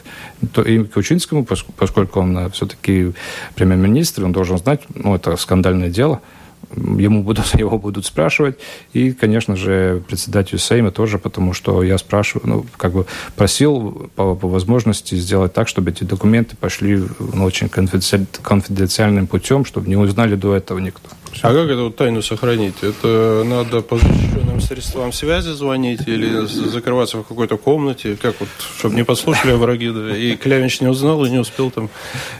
[0.53, 1.45] То, и Кучинскому,
[1.77, 3.13] поскольку он все-таки
[3.57, 6.21] премьер-министр, он должен знать, ну, это скандальное дело–
[6.75, 8.59] ему будут, его будут спрашивать.
[8.93, 14.35] И, конечно же, председателю Сейма тоже, потому что я спрашиваю, ну, как бы просил по,
[14.35, 20.35] по возможности сделать так, чтобы эти документы пошли ну, очень конфиденциальным путем, чтобы не узнали
[20.35, 21.09] до этого никто.
[21.43, 22.77] А как эту тайну сохранить?
[22.83, 28.17] Это надо по защищенным средствам связи звонить или закрываться в какой-то комнате?
[28.21, 28.49] Как вот,
[28.79, 31.91] чтобы не послушали враги, да, и Клявинч не узнал и не успел там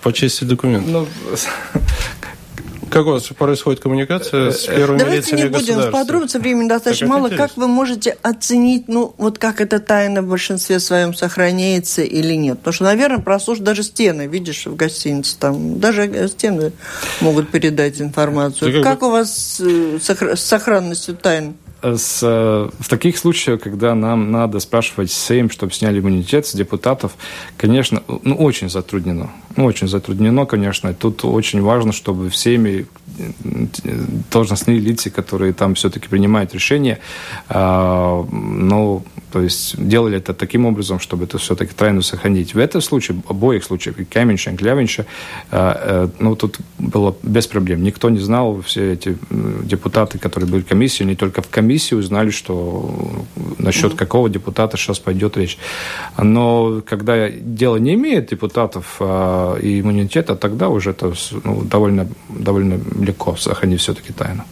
[0.03, 0.91] почистить документы?
[0.91, 1.07] Ну,
[2.97, 7.07] как у вас происходит коммуникация с первыми Давайте лицами не будем в подробности, времени достаточно
[7.09, 7.27] мало.
[7.27, 7.49] Интересно.
[7.49, 12.57] Как вы можете оценить, ну, вот как эта тайна в большинстве своем сохраняется или нет?
[12.59, 16.73] Потому что, наверное, прослушать даже стены, видишь, в гостинице, там даже стены
[17.21, 18.73] могут передать информацию.
[18.73, 19.09] Как, как бы...
[19.09, 21.55] у вас э, с сохранностью тайн?
[21.95, 27.13] С, э, в таких случаях, когда нам надо спрашивать Сейм, чтобы сняли иммунитет с депутатов,
[27.57, 29.31] конечно, ну, очень затруднено.
[29.57, 30.93] Ну, очень затруднено, конечно.
[30.95, 32.87] Тут очень важно, чтобы всеми
[34.31, 36.99] должностные лица, которые там все-таки принимают решения,
[37.49, 39.05] э, ну,
[39.37, 42.55] то есть делали это таким образом, чтобы это все-таки тайну сохранить.
[42.55, 45.05] В этом случае, в обоих случаях, и Каменча, и Клявинча,
[45.51, 47.83] э, э, ну, тут было без проблем.
[47.83, 49.19] Никто не знал, все эти
[49.63, 53.27] депутаты, которые были в комиссии, не только в комиссии узнали, что
[53.59, 53.97] насчет mm-hmm.
[53.99, 55.59] какого депутата сейчас пойдет речь.
[56.17, 61.13] Но когда дело не имеет депутатов э, и иммунитета, тогда уже это
[61.45, 64.45] ну, довольно, довольно легко сохранить все-таки тайну.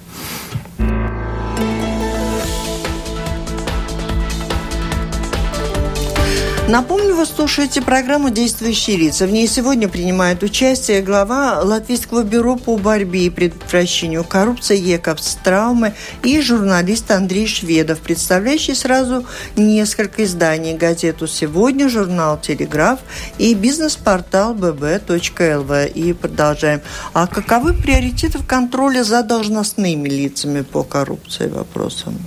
[6.66, 9.26] Напомню, вы слушаете программу «Действующие лица».
[9.26, 15.92] В ней сегодня принимает участие глава Латвийского бюро по борьбе и предотвращению коррупции Ековс Травмы
[16.22, 23.00] и журналист Андрей Шведов, представляющий сразу несколько изданий газету «Сегодня», журнал «Телеграф»
[23.36, 25.88] и бизнес-портал bb.lv.
[25.92, 26.80] И продолжаем.
[27.12, 32.18] А каковы приоритеты в контроле за должностными лицами по коррупции вопросам?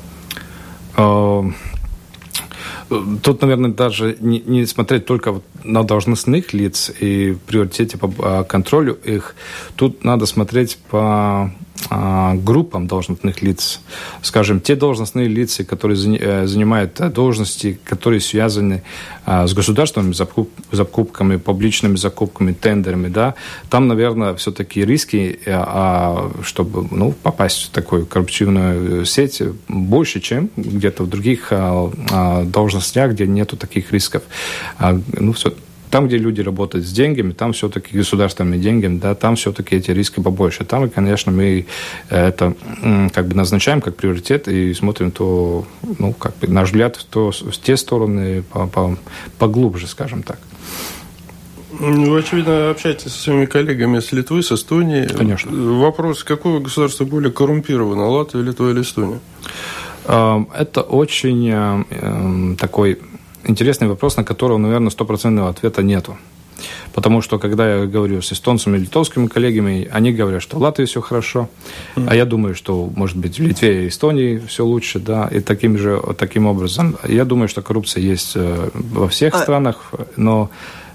[2.89, 8.97] Тут, наверное, даже не, не смотреть только на должностных лиц и приоритете по а, контролю
[9.03, 9.35] их.
[9.75, 11.51] Тут надо смотреть по
[11.89, 13.81] группам должностных лиц.
[14.21, 18.83] Скажем, те должностные лица, которые э, занимают э, должности, которые связаны
[19.25, 20.13] а, с государственными
[20.71, 23.35] закупками, публичными закупками, тендерами, да,
[23.69, 30.49] там, наверное, все-таки риски, э, а, чтобы ну, попасть в такую коррупционную сеть, больше, чем
[30.57, 31.51] где-то в других
[32.45, 34.23] должностях, где нету таких рисков.
[34.79, 35.53] Ну, все,
[35.89, 40.19] там, где люди работают с деньгами, там все-таки государственными деньгами, да, там все-таки эти риски
[40.19, 40.65] побольше.
[40.65, 41.65] Там, конечно, мы
[42.09, 42.53] э, это
[43.13, 45.65] как бы назначаем как приоритет и смотрим то,
[45.99, 48.97] ну, как бы, наш взгляд, то, в те стороны по, по,
[49.37, 50.39] поглубже, скажем так.
[51.79, 55.05] Ну, вы, очевидно, общаетесь со своими коллегами с Литвы, с Эстонии.
[55.05, 55.51] Конечно.
[55.51, 59.19] Вопрос, какое государство более коррумпировано, Латвия, Литва или Эстония?
[60.05, 62.99] Эм, это очень э, такой
[63.47, 66.17] интересный вопрос, на который, наверное, стопроцентного ответа нету.
[66.93, 70.85] Потому что, когда я говорю с эстонцами и литовскими коллегами, они говорят, что в Латвии
[70.85, 71.49] все хорошо,
[71.95, 72.07] mm.
[72.09, 75.77] а я думаю, что, может быть, в Литве и Эстонии все лучше, да, и таким
[75.77, 76.97] же, таким образом.
[77.07, 79.37] Я думаю, что коррупция есть э, во всех а...
[79.37, 80.49] странах, но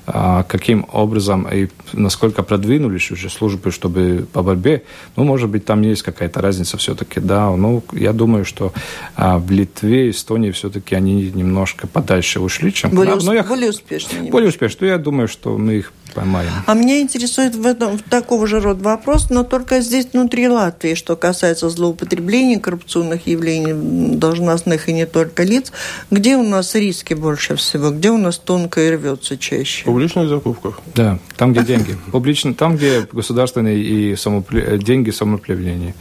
[0.05, 4.83] каким образом и насколько продвинулись уже службы, чтобы по борьбе,
[5.17, 8.73] ну, может быть, там есть какая-то разница все-таки, да, ну, я думаю, что
[9.15, 13.35] а, в Литве, Эстонии все-таки они немножко подальше ушли, чем более, нам.
[13.35, 14.19] я, более успешно.
[14.31, 14.87] Более успешно.
[14.87, 16.51] Я думаю, что мы их поймаем.
[16.67, 20.95] А меня интересует в этом в такого же рода вопрос, но только здесь внутри Латвии,
[20.95, 25.73] что касается злоупотреблений, коррупционных явлений должностных и не только лиц,
[26.11, 29.83] где у нас риски больше всего, где у нас тонко и рвется чаще?
[29.83, 30.81] В публичных закупках.
[30.95, 31.97] Да, там, где деньги.
[32.11, 34.79] Публично, там, где государственные и самоупле...
[34.79, 35.95] деньги самоуправления.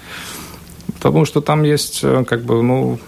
[0.94, 3.00] Потому что там есть, э, как бы, ну,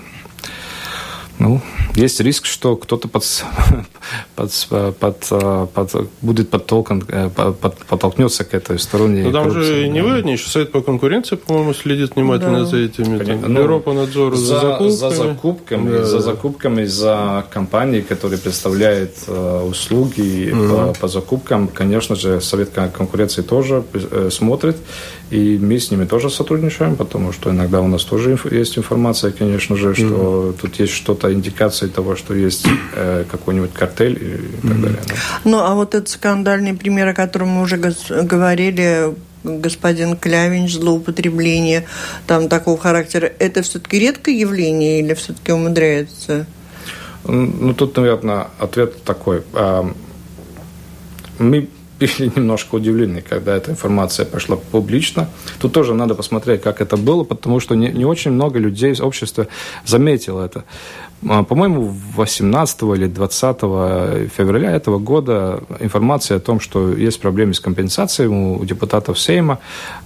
[1.40, 1.62] ну,
[1.96, 3.24] есть риск, что кто-то под,
[4.36, 4.68] под,
[5.00, 5.30] под,
[5.74, 9.24] под, будет подтолкан, э, под, подтолкнется к этой стороне.
[9.24, 12.66] Но там же не вы одни, еще Совет по конкуренции, по-моему, следит внимательно да.
[12.66, 13.18] за этими.
[13.24, 15.10] Там, Бюро по надзору за, за закупками.
[15.10, 16.06] За закупками, да.
[16.06, 20.94] за закупками, за компании, которые представляют э, услуги угу.
[20.94, 21.68] по, по закупкам.
[21.68, 24.78] Конечно же, Совет конкуренции тоже э, смотрит,
[25.34, 29.76] и мы с ними тоже сотрудничаем, потому что иногда у нас тоже есть информация, конечно
[29.76, 30.54] же, что угу.
[30.54, 35.00] тут есть что-то, индикации того, что есть э, какой-нибудь картель и так далее.
[35.08, 35.16] Да.
[35.44, 41.86] Ну, а вот этот скандальный пример, о котором мы уже говорили, господин Клявинч, злоупотребление
[42.28, 46.46] там такого характера, это все-таки редкое явление или все-таки умудряется?
[47.26, 49.42] Ну, тут, наверное, ответ такой.
[51.40, 51.70] Мы
[52.04, 55.30] были немножко удивлены, когда эта информация пошла публично.
[55.60, 59.02] Тут тоже надо посмотреть, как это было, потому что не, не очень много людей из
[59.02, 59.48] общества
[59.86, 60.64] заметило это.
[61.28, 63.60] А, по-моему, 18 или 20
[64.36, 69.60] февраля этого года информация о том, что есть проблемы с компенсацией у депутатов Сейма,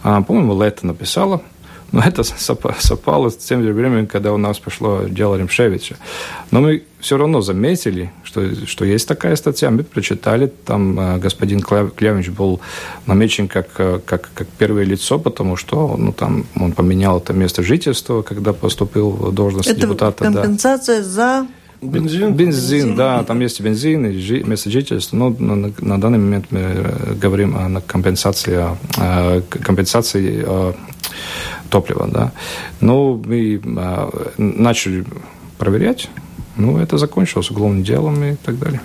[0.04, 1.42] а, по-моему, Лето написала–
[1.92, 5.96] но это совпало с тем временем, когда у нас пошло дело Ремшевича.
[6.52, 9.70] Но мы все равно заметили, что, что есть такая статья.
[9.70, 12.60] Мы прочитали, там э, господин Клявич был
[13.06, 17.64] намечен как, э, как, как первое лицо, потому что ну, там он поменял это место
[17.64, 20.26] жительства, когда поступил в должность это депутата.
[20.26, 21.04] компенсация да.
[21.04, 21.48] за
[21.80, 22.34] Бензин?
[22.34, 25.16] Бензин, да, там есть бензин и жи, место жительства.
[25.16, 30.44] Но на, на данный момент мы э, говорим о компенсации, о компенсации
[31.68, 32.32] топлива, да.
[32.82, 35.06] Ну, мы а, начали
[35.58, 36.10] проверять,
[36.56, 38.82] ну, это закончилось уголовным делом и так далее.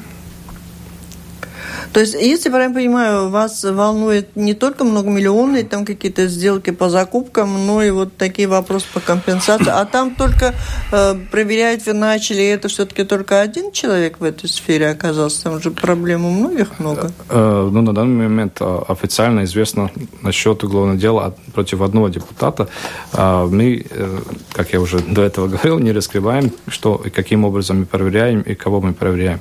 [1.92, 6.88] То есть, если я правильно понимаю, вас волнует не только многомиллионные там какие-то сделки по
[6.88, 9.70] закупкам, но и вот такие вопросы по компенсации.
[9.70, 10.54] А там только
[10.90, 15.44] э, проверять вы начали, это все-таки только один человек в этой сфере оказался?
[15.44, 17.12] Там же проблем у многих много.
[17.28, 19.90] Э, ну, на данный момент э, официально известно
[20.22, 22.68] насчет уголовного дела против одного депутата.
[23.12, 23.84] Э, мы,
[24.54, 28.54] как я уже до этого говорил, не раскрываем, что и каким образом мы проверяем и
[28.54, 29.40] кого мы проверяем.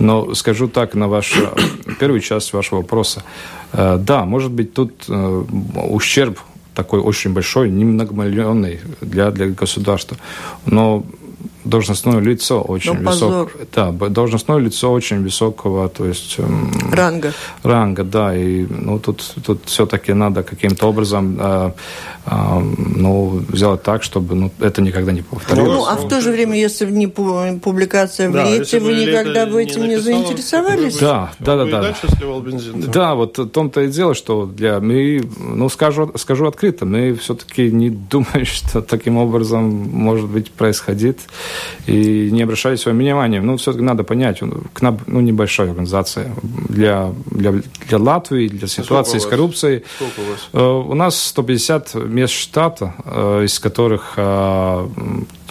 [0.00, 1.34] Но скажу так, на ваш
[1.98, 3.22] первую часть вашего вопроса.
[3.72, 5.44] Э, да, может быть, тут э,
[5.90, 6.38] ущерб
[6.74, 10.16] такой очень большой, не многомиллионный для, для государства.
[10.66, 11.04] Но
[11.64, 13.66] должностное лицо очень ну, высокое.
[13.72, 17.32] Да, должностное лицо очень высокого, то есть эм, ранга.
[17.62, 21.72] Ранга, да, и ну тут тут все-таки надо каким-то образом э,
[22.26, 22.30] э,
[22.96, 25.72] ну сделать так, чтобы ну это никогда не повторилось.
[25.72, 29.62] Ну, а в то же время, если не публикация в да, лете, вы никогда бы
[29.62, 30.98] этим не, заинтересовались?
[30.98, 31.94] Да, да, да, да.
[32.40, 32.92] Бензин, да.
[32.92, 37.70] Да, вот в том-то и дело, что для мы, ну скажу скажу открыто, мы все-таки
[37.70, 41.18] не думаем, что таким образом может быть происходить
[41.86, 43.40] и не обращали своего внимания.
[43.40, 44.40] Ну, все-таки надо понять,
[44.72, 46.34] КНАБ, ну, небольшая организация
[46.68, 47.52] для, для,
[47.88, 49.84] для Латвии, для ситуации с коррупцией.
[50.00, 50.48] У вас?
[50.52, 54.90] Uh, у нас 150 мест штата, uh, из которых uh,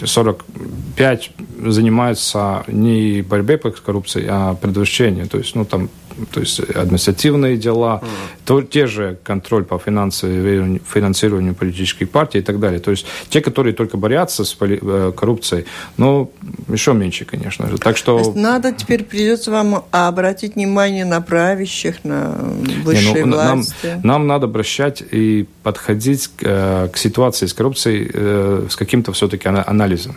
[0.00, 1.30] э, 45
[1.66, 5.28] занимаются не борьбой с коррупцией, а предотвращением.
[5.28, 5.88] То есть, ну, там
[6.30, 8.08] то есть административные дела, mm.
[8.44, 12.80] то, те же контроль по финансированию, финансированию политических партий и так далее.
[12.80, 16.30] То есть те, которые только борются с э, коррупцией, но
[16.68, 17.78] еще меньше, конечно же.
[17.78, 18.32] Так что...
[18.34, 22.36] надо теперь придется вам обратить внимание на правящих, на
[22.84, 23.74] высшие Не, ну, власти.
[23.84, 29.12] Нам, нам надо обращать и подходить к, э, к ситуации с коррупцией э, с каким-то
[29.12, 30.16] все-таки анализом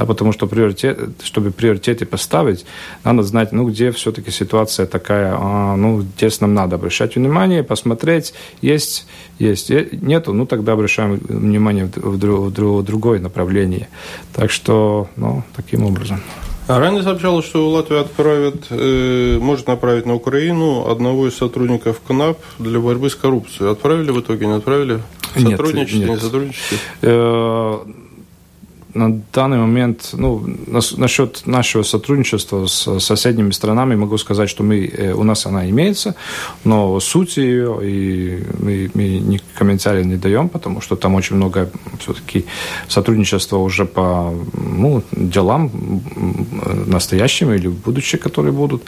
[0.00, 2.64] да, потому что приоритет, чтобы приоритеты поставить,
[3.04, 8.32] надо знать, ну, где все-таки ситуация такая, а, ну, здесь нам надо обращать внимание, посмотреть,
[8.62, 9.06] есть,
[9.38, 13.88] есть, нету, ну, тогда обращаем внимание в, в, в, в другое направление.
[14.34, 16.22] Так что, ну, таким образом.
[16.66, 22.38] А ранее сообщалось, что Латвия отправит, э, может направить на Украину одного из сотрудников КНАП
[22.58, 23.70] для борьбы с коррупцией.
[23.70, 25.00] Отправили в итоге, не отправили?
[25.34, 26.16] Сотрудничаете, нет, нет.
[26.16, 27.99] не сотрудничаете?
[28.94, 30.44] На данный момент, ну,
[30.96, 36.14] насчет нашего сотрудничества с соседними странами могу сказать, что мы, э, у нас она имеется,
[36.64, 41.70] но сути ее и мы, мы ни комментария не даем, потому что там очень много
[41.98, 42.44] все-таки
[42.88, 45.70] сотрудничества уже по ну, делам
[46.86, 48.82] настоящим или будущие, которые будут.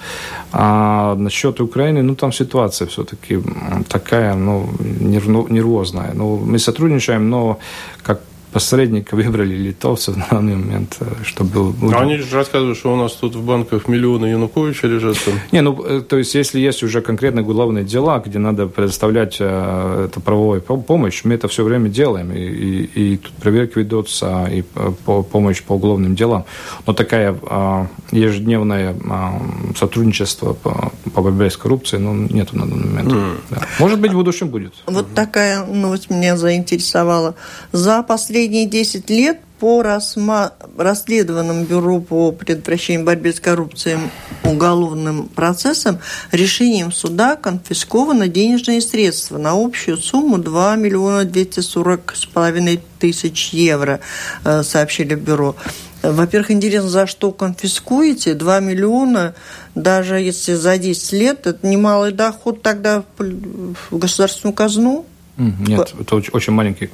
[0.52, 3.40] А насчет Украины, ну, там ситуация все-таки
[3.88, 6.12] такая, ну, нервозная.
[6.14, 7.58] Ну, мы сотрудничаем, но
[8.02, 8.20] как
[8.52, 11.74] посредника выбрали литовцев на данный момент, э, чтобы...
[11.80, 15.34] Но они же рассказывают, что у нас тут в банках миллионы Януковича лежат там.
[15.52, 20.06] Не, ну, э, то есть, если есть уже конкретно уголовные дела, где надо предоставлять э,
[20.06, 24.62] это правовую помощь, мы это все время делаем, и, и, и тут проверки ведутся, и
[24.62, 26.44] по, помощь по уголовным делам.
[26.86, 29.40] Но такая а, ежедневное а,
[29.76, 33.12] сотрудничество по, по борьбе с коррупцией, ну, нету на данный момент.
[33.12, 33.36] Mm.
[33.50, 33.62] Да.
[33.78, 34.74] Может быть, в будущем будет.
[34.86, 35.14] Вот mm-hmm.
[35.14, 37.34] такая новость меня заинтересовала.
[37.72, 40.54] За последние последние 10 лет по расма...
[40.76, 43.98] расследованным Бюро по предотвращению борьбы с коррупцией
[44.42, 46.00] уголовным процессам
[46.32, 54.00] решением суда конфискованы денежные средства на общую сумму 2 миллиона 240 с половиной тысяч евро,
[54.44, 55.54] э, сообщили Бюро.
[56.02, 58.34] Во-первых, интересно, за что конфискуете?
[58.34, 59.36] 2 миллиона,
[59.76, 65.06] даже если за 10 лет, это немалый доход тогда в государственную казну?
[65.36, 66.90] Нет, это очень маленький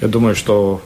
[0.00, 0.80] я думаю, что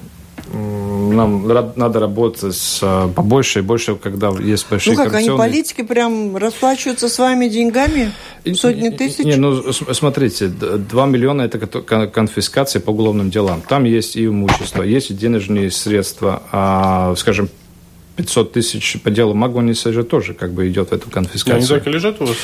[0.52, 1.46] нам
[1.76, 6.36] надо работать с, э, побольше и больше, когда есть большие Ну как, они политики прям
[6.36, 8.12] расплачиваются с вами деньгами?
[8.54, 9.24] Сотни тысяч?
[9.24, 11.58] Не, ну смотрите, 2 миллиона– это
[12.06, 13.62] конфискация по уголовным делам.
[13.66, 16.42] Там есть и имущество, есть и денежные средства.
[16.50, 17.48] А, скажем,
[18.16, 21.76] 500 тысяч по делу Магониса же тоже как бы идет в эту конфискацию.
[21.76, 22.36] Они и лежат у вас?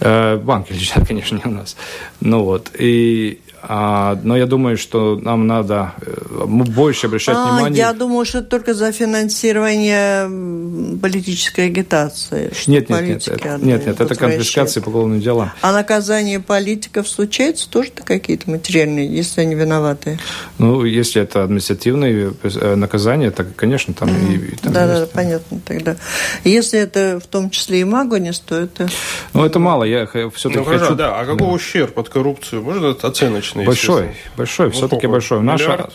[0.00, 1.76] Э, банки лежат, конечно, не у нас.
[2.20, 7.78] Ну вот, и но я думаю, что нам надо э, больше обращать а, внимание.
[7.78, 12.52] Я думаю, что это только за финансирование политической агитации.
[12.66, 15.50] Нет, нет, нет, это, нет, нет, это конфискация по уголовным делам.
[15.60, 20.18] А наказание политиков случается тоже какие-то материальные, если они виноваты?
[20.58, 24.34] Ну, если это административные э, наказания, так, конечно, там mm.
[24.34, 25.00] и, там Да, есть.
[25.00, 25.96] да, понятно тогда.
[26.44, 28.88] Если это в том числе и Магонис, то это...
[29.34, 30.94] Ну, это мало, я все-таки ну, хочу...
[30.94, 31.46] да, а какой да.
[31.46, 32.58] ущерб от коррупции?
[32.58, 33.47] Можно оценочно?
[33.54, 33.64] Достаточно.
[33.64, 35.42] Большой, большой, ну, все-таки большой.
[35.42, 35.90] Наша,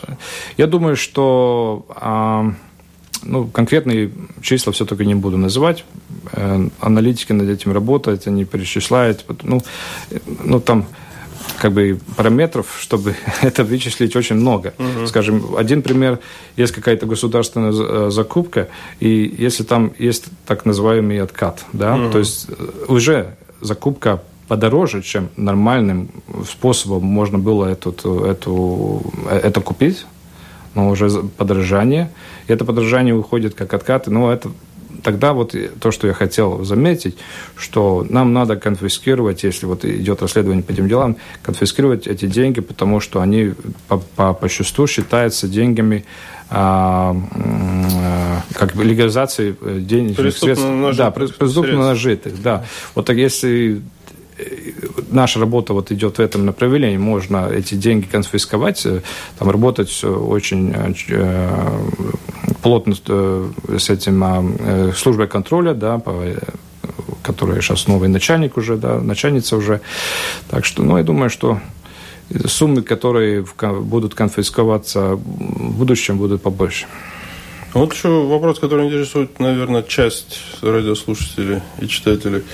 [0.56, 2.52] я думаю, что а,
[3.22, 4.10] ну, конкретные
[4.42, 5.84] числа все-таки не буду называть.
[6.32, 9.24] Э, аналитики над этим работают, они перечисляют.
[9.42, 9.62] Ну,
[10.44, 10.86] ну там
[11.58, 14.74] как бы параметров, чтобы это вычислить очень много.
[14.78, 15.06] Угу.
[15.06, 16.18] Скажем, один пример,
[16.56, 18.68] есть какая-то государственная э, закупка,
[19.00, 22.10] и если там есть так называемый откат, да, угу.
[22.12, 26.10] то есть э, уже закупка подороже, чем нормальным
[26.48, 27.90] способом можно было эту,
[28.24, 30.06] эту, это купить,
[30.74, 32.10] но уже подорожание.
[32.46, 34.10] И это подорожание уходит как откаты.
[34.10, 34.50] Но это
[35.02, 37.16] тогда вот то, что я хотел заметить,
[37.56, 43.00] что нам надо конфискировать, если вот идет расследование по этим делам, конфискировать эти деньги, потому
[43.00, 43.54] что они
[43.88, 46.04] по, по, по счету считаются деньгами
[46.50, 50.64] а, а, как бы легализации денежных средств.
[50.64, 52.64] Нажитых, да, преступно нажитых, да.
[52.94, 53.82] Вот так если
[55.10, 56.96] наша работа вот идет в этом направлении.
[56.96, 59.02] Можно эти деньги конфисковать, э,
[59.38, 60.74] там работать очень
[61.08, 61.80] э,
[62.62, 66.00] плотно э, с этим службой контроля, да,
[67.22, 69.80] которая сейчас новый начальник уже, да, начальница уже.
[70.50, 71.60] Так что, ну, я думаю, что
[72.46, 76.86] суммы, которые будут конфисковаться в будущем, будут побольше.
[77.74, 82.44] Вот еще вопрос, который интересует, наверное, часть радиослушателей и читателей.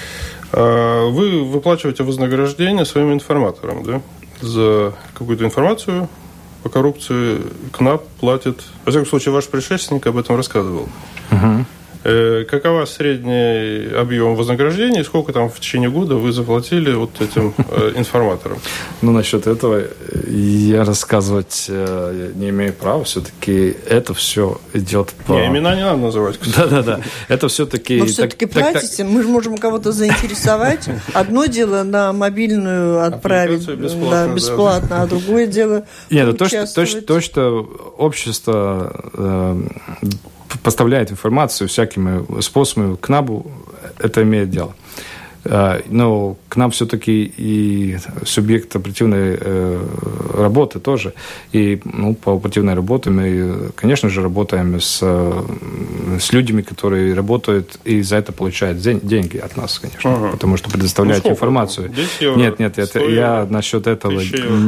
[0.52, 4.00] А, вы выплачиваете вознаграждение своим информаторам, да?
[4.40, 6.08] За какую-то информацию
[6.62, 7.38] по коррупции
[7.72, 8.62] КНАП платит.
[8.84, 10.88] Во всяком случае, ваш предшественник об этом рассказывал.
[11.30, 11.64] Угу.
[12.02, 17.52] Э, какова средний объем вознаграждения и сколько там в течение года вы заплатили вот этим
[17.58, 18.58] э, информаторам?
[19.02, 19.82] Ну, насчет этого
[20.26, 23.04] я рассказывать э, не имею права.
[23.04, 25.32] Все-таки это все идет по...
[25.32, 26.38] Не, имена не надо называть.
[26.56, 27.00] Да-да-да.
[27.28, 27.98] Это все-таки...
[27.98, 29.04] Но все-таки платите.
[29.04, 30.88] Мы же можем кого-то заинтересовать.
[31.12, 36.32] Одно дело на мобильную отправить бесплатно, а другое дело Нет, ну,
[37.06, 39.58] то, что общество
[40.62, 43.50] поставляет информацию всякими способами к НАБУ,
[43.98, 44.74] это имеет дело.
[45.44, 49.86] А, но к нам все-таки и субъект оперативной э,
[50.36, 51.14] работы тоже.
[51.52, 54.98] И ну, по оперативной работе мы, конечно же, работаем с,
[56.20, 60.14] с людьми, которые работают и за это получают деньги от нас, конечно.
[60.14, 60.28] Ага.
[60.32, 61.90] Потому что предоставляют ну, информацию.
[62.20, 64.20] Нет, нет, это, я насчет этого...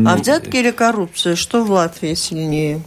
[0.07, 1.37] А взятки или коррупция?
[1.37, 2.81] Что в Латвии сильнее?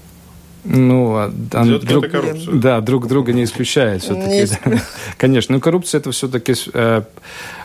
[0.66, 2.06] Ну, а, друг,
[2.54, 4.70] да, друг друга не исключает все-таки.
[4.70, 4.82] Не...
[5.18, 7.04] Конечно, но коррупция это все-таки э,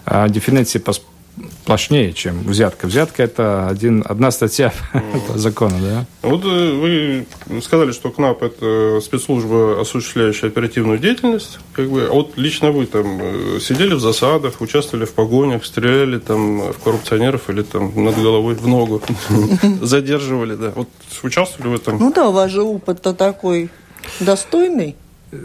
[0.06, 0.80] э, дефиниция
[1.64, 2.86] по сплошнее, чем взятка.
[2.86, 4.72] Взятка– это один, одна статья
[5.28, 6.04] по закону, да?
[6.22, 11.58] Вот э, вы сказали, что КНАП– это спецслужба, осуществляющая оперативную деятельность.
[11.72, 16.18] Как бы, а вот лично вы там э, сидели в засадах, участвовали в погонях, стреляли
[16.18, 19.02] там в коррупционеров или там над головой в ногу
[19.80, 20.72] задерживали, да?
[20.74, 20.88] Вот
[21.22, 21.98] участвовали в этом?
[21.98, 23.70] Ну да, у вас же опыт-то такой
[24.20, 24.96] достойный.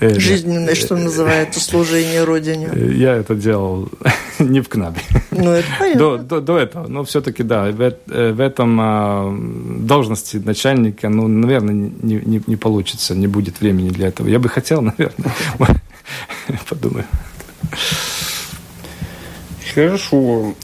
[0.00, 2.70] Э, Жизненное, что называется, служение Родине.
[2.74, 3.88] Я это делал
[4.42, 5.00] не в КНАБе.
[5.30, 5.98] Ну, это понятно.
[6.00, 6.86] До, до, до этого.
[6.88, 9.36] Но все-таки, да, в, э, в этом а,
[9.78, 14.28] должности начальника, ну, наверное, не, не, не получится, не будет времени для этого.
[14.28, 15.34] Я бы хотел, наверное.
[16.68, 17.04] Подумаю.
[19.74, 20.54] Хорошо.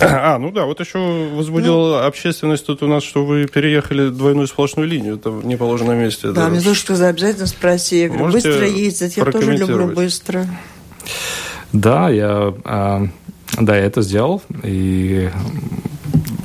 [0.00, 0.98] А, ну да, вот еще
[1.34, 5.98] возбудила ну, общественность тут у нас, что вы переехали двойную сплошную линию, это в неположенном
[5.98, 6.28] месте.
[6.28, 6.48] Да, да.
[6.48, 8.00] мне тоже сказали, обязательно спроси.
[8.02, 10.46] Я говорю, быстро ездить, я тоже люблю быстро.
[11.72, 13.08] Да, я, а,
[13.56, 15.30] да, я это сделал, и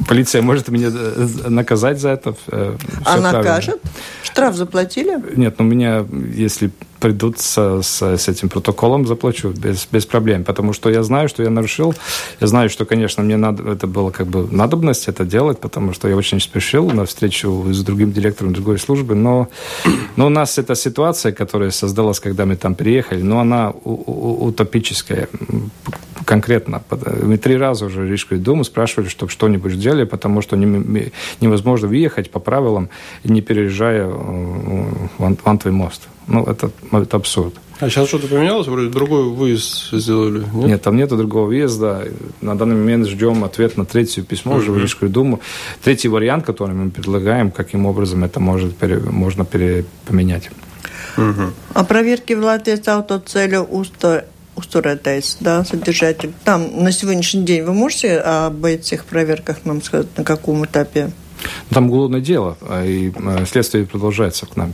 [0.08, 2.36] полиция может меня э, наказать за это.
[2.48, 2.76] Э,
[3.06, 3.82] а накажет?
[4.24, 5.18] Штраф заплатили?
[5.36, 6.72] Нет, ну меня, если
[7.04, 11.44] придут с, с, с этим протоколом, заплачу без, без проблем, потому что я знаю, что
[11.44, 11.94] я нарушил,
[12.40, 16.08] я знаю, что, конечно, мне надо, это было как бы надобность это делать, потому что
[16.08, 19.50] я очень спешил на встречу с другим директором другой службы, но,
[20.16, 25.28] но у нас эта ситуация, которая создалась, когда мы там приехали, но она утопическая,
[26.24, 26.82] конкретно.
[27.22, 32.40] Мы три раза уже Рижскую думу спрашивали, чтобы что-нибудь сделали, потому что невозможно въехать по
[32.40, 32.88] правилам,
[33.26, 34.14] не переезжая э,
[35.18, 36.08] в Антвый мост.
[36.28, 37.54] Ну, это, это абсурд.
[37.80, 38.68] А сейчас что-то поменялось?
[38.68, 40.68] Вроде другой выезд сделали, нет?
[40.68, 42.08] Нет, там нету другого въезда.
[42.40, 45.42] На данный момент ждем ответ на третье письмо уже в Рижскую думу.
[45.84, 48.76] Третий вариант, который мы предлагаем, каким образом это может,
[49.12, 50.50] можно пере, поменять.
[51.18, 51.52] Угу.
[51.74, 54.24] А проверки в Латвии с автоцелью усто
[54.56, 56.32] устроитесь, да, содержатель.
[56.44, 61.12] Там на сегодняшний день вы можете об этих проверках нам сказать, на каком этапе?
[61.70, 64.74] Там уголовное дело, а и э, следствие продолжается к нам.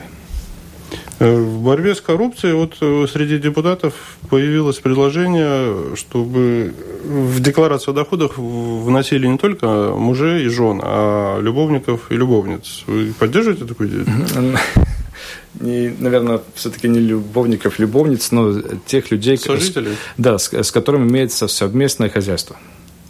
[1.19, 3.93] В борьбе с коррупцией вот э, среди депутатов
[4.29, 12.09] появилось предложение, чтобы в декларацию о доходах вносили не только мужей и жен, а любовников
[12.09, 12.83] и любовниц.
[12.87, 14.05] Вы поддерживаете такую идею?
[15.59, 19.91] не, наверное, все-таки не любовников, любовниц, но тех людей, Сожителей?
[19.91, 22.55] С, да, с, с которыми имеется совместное хозяйство.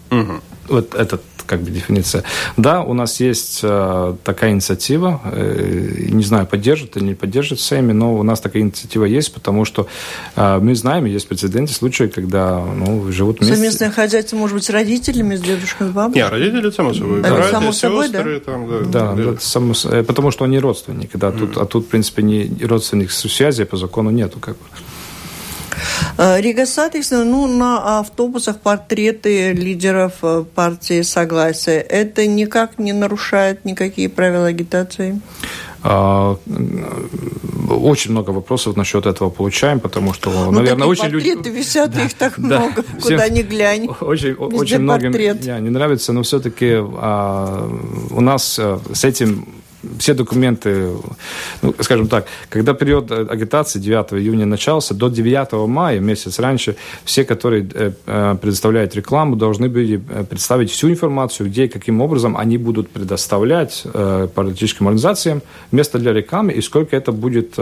[0.09, 0.33] Угу.
[0.69, 2.23] Вот этот как бы дефиниция.
[2.57, 7.91] Да, у нас есть э, такая инициатива, э, не знаю, поддержит или не поддержит Сэми,
[7.91, 9.87] но у нас такая инициатива есть, потому что
[10.35, 13.55] э, мы знаем, есть прецеденты, случаи, когда ну, живут вместе.
[13.55, 16.21] Совместное хозяйство, может быть, с родителями, с дедушкой, с бабушкой?
[16.21, 17.21] Не, родители, само собой.
[17.23, 18.51] Да, Братья, само собой, сестры, да?
[18.51, 19.39] Там, да, да, да.
[19.39, 21.39] само, э, потому что они родственники, да, mm.
[21.39, 24.63] тут, а тут, в принципе, не родственник связи по закону нету, как бы.
[26.17, 31.79] Э, Рига соответственно, ну, на автобусах портреты лидеров э, партии Согласия.
[31.79, 35.21] Это никак не нарушает никакие правила агитации?
[35.81, 36.37] А,
[37.69, 41.29] очень много вопросов насчет этого получаем, потому что, ну, наверное, очень люди...
[41.49, 43.87] Висят, да, их так да, много, всем, куда ни глянь.
[44.01, 47.69] Очень, очень многим yeah, не нравится, но все-таки а,
[48.11, 49.47] у нас а, с этим
[49.97, 50.91] все документы,
[51.61, 56.75] ну, скажем так, когда период агитации 9 июня начался, до 9 мая, месяц раньше,
[57.05, 62.01] все, которые э, э, предоставляют рекламу, должны были э, представить всю информацию, где и каким
[62.01, 63.83] образом они будут предоставлять
[64.35, 67.53] политическим организациям место для рекламы и сколько это будет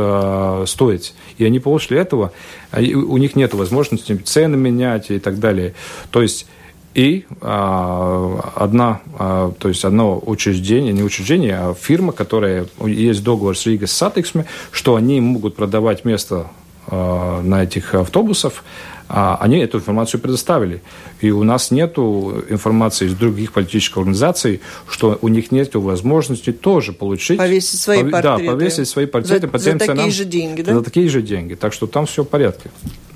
[0.68, 1.14] стоить.
[1.38, 2.32] И они после этого,
[2.74, 5.74] у них нет возможности цены менять и так далее.
[6.12, 6.48] То есть
[6.94, 13.58] и а, одна, а, то есть одно учреждение, не учреждение, а фирма, которая есть договор
[13.58, 16.48] с Rīgas satiksmi, что они могут продавать место
[16.88, 18.64] а, на этих автобусах,
[19.10, 20.82] а они эту информацию предоставили.
[21.22, 26.94] И у нас нет информации из других политических организаций, что у них нет возможности тоже
[26.94, 27.38] получить...
[27.38, 28.12] Повесить свои пов...
[28.12, 28.44] портреты.
[28.44, 30.74] Да, повесить свои портреты за, по тем за такие ценам, же деньги, да?
[30.74, 31.54] За такие же деньги.
[31.54, 32.70] Так что там все в порядке.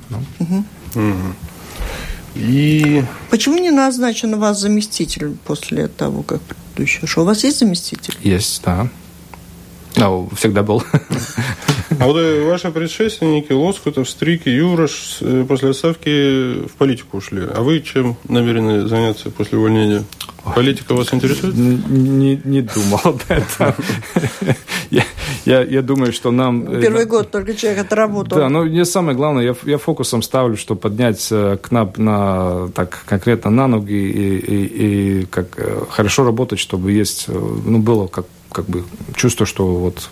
[0.09, 0.17] Ну.
[0.39, 0.63] Угу.
[0.95, 1.35] Угу.
[2.35, 3.03] И...
[3.29, 7.23] Почему не назначен у вас заместитель после того, как предыдущий ушел?
[7.23, 8.15] У вас есть заместитель?
[8.23, 8.87] Есть, да.
[9.97, 10.83] Ну, всегда был.
[11.99, 17.43] А вот э, ваши предшественники Лоскутов, Стрик и Юрош э, после отставки в политику ушли.
[17.53, 20.03] А вы чем намерены заняться после увольнения?
[20.55, 21.53] Политика вас интересует?
[21.55, 23.75] Не, не, не думал об этом.
[24.89, 25.03] я,
[25.45, 26.67] я, я думаю, что нам...
[26.73, 28.39] Э, Первый год только человек отработал.
[28.39, 31.27] Да, но мне самое главное, я, я фокусом ставлю, что поднять
[31.61, 35.59] КНАП на, так конкретно на ноги и, и, и как
[35.91, 38.85] хорошо работать, чтобы есть, ну, было как как бы
[39.15, 40.09] чувство, что вот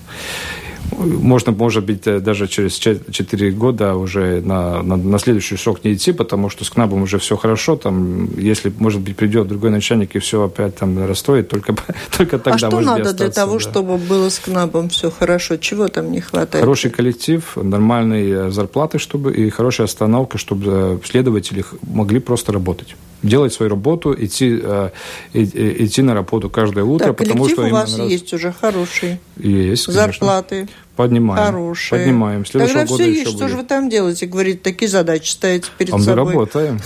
[0.97, 5.93] можно, может быть, э, даже через 4 года уже на, на, на следующий срок не
[5.93, 7.75] идти, потому что с КНАБом уже все хорошо.
[7.75, 11.75] Там, если, может быть, придет другой начальник и все опять там расстроит, только,
[12.17, 13.59] только тогда А что надо остаться, для того, да.
[13.59, 15.57] чтобы было с КНАБом все хорошо?
[15.57, 16.63] Чего там не хватает?
[16.63, 23.69] Хороший коллектив, нормальные зарплаты чтобы, и хорошая остановка, чтобы следователи могли просто работать делать свою
[23.69, 24.89] работу, идти, э,
[25.33, 28.09] идти на работу каждое утро, так, потому что у вас раз...
[28.09, 29.19] есть уже хороший.
[29.37, 29.93] Есть, конечно.
[29.93, 30.68] Зарплаты.
[30.99, 31.45] Поднимаем.
[31.45, 31.97] Хорошие.
[31.97, 32.45] Поднимаем.
[32.45, 33.31] Следующего Тогда года все есть.
[33.31, 34.25] Что же вы там делаете?
[34.25, 36.25] Говорит, такие задачи ставите перед а собой.
[36.25, 36.79] Мы работаем.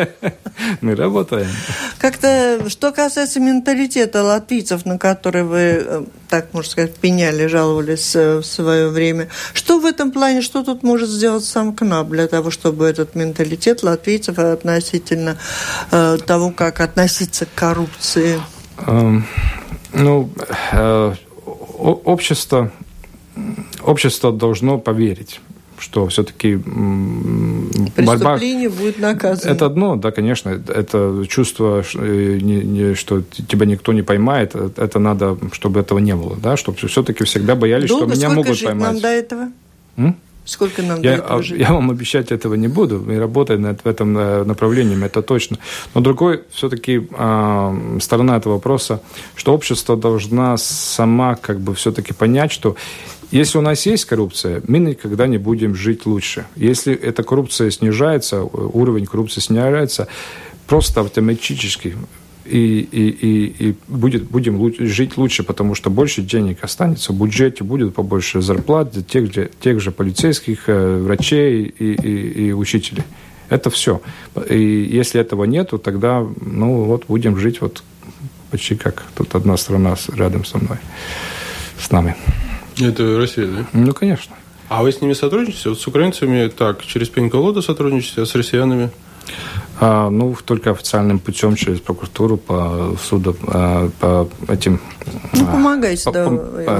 [0.80, 1.46] Мы работаем.
[1.98, 8.38] Как-то, что касается менталитета латвийцев, на который вы, э, так можно сказать, пеняли, жаловались э,
[8.38, 12.50] в свое время, что в этом плане, что тут может сделать сам КНАП для того,
[12.50, 15.38] чтобы этот менталитет латвийцев относительно
[15.92, 18.40] э, того, как относиться к коррупции?
[18.88, 19.24] Эм,
[19.92, 20.30] ну,
[21.78, 22.72] общество
[23.82, 25.40] общество должно поверить
[25.78, 26.56] что все-таки
[27.96, 28.38] борьба...
[28.38, 29.50] будет наказано.
[29.50, 30.48] Это одно, да, конечно.
[30.68, 36.36] Это чувство, э, что тебя никто не поймает, э, это надо, чтобы этого не было,
[36.36, 38.92] да, чтобы все-таки всегда боялись, Долго, что меня могут жить поймать.
[38.92, 39.48] нам до этого?
[39.96, 40.16] М?
[40.46, 41.60] Сколько нам я, до этого жить?
[41.60, 43.02] Я вам обещать этого не буду.
[43.04, 45.58] Мы работаем над, в этом э, направлении, это точно.
[45.94, 49.00] Но другой все-таки э, сторона этого вопроса,
[49.34, 52.76] что общество должна сама как бы все-таки понять, что
[53.30, 56.46] если у нас есть коррупция, мы никогда не будем жить лучше.
[56.56, 60.08] Если эта коррупция снижается, уровень коррупции снижается,
[60.66, 61.96] просто автоматически
[62.44, 67.64] и, и, и, и будет, будем жить лучше, потому что больше денег останется в бюджете,
[67.64, 73.04] будет побольше зарплат тех же, тех же полицейских, э, врачей и, и, и учителей.
[73.48, 74.00] Это все.
[74.48, 77.82] И если этого нету, тогда, ну, вот будем жить вот
[78.50, 80.78] почти как тут одна страна рядом со мной,
[81.78, 82.16] с нами.
[82.78, 83.66] Это Россия, да?
[83.72, 84.34] Ну, конечно.
[84.68, 85.70] А вы с ними сотрудничаете?
[85.70, 88.90] Вот с украинцами так, через пень-колоду сотрудничаете, а с россиянами?
[89.78, 94.80] А, ну, только официальным путем через прокуратуру по суду, а, по этим...
[95.32, 96.30] Ну, а, помогайте, по, да, по,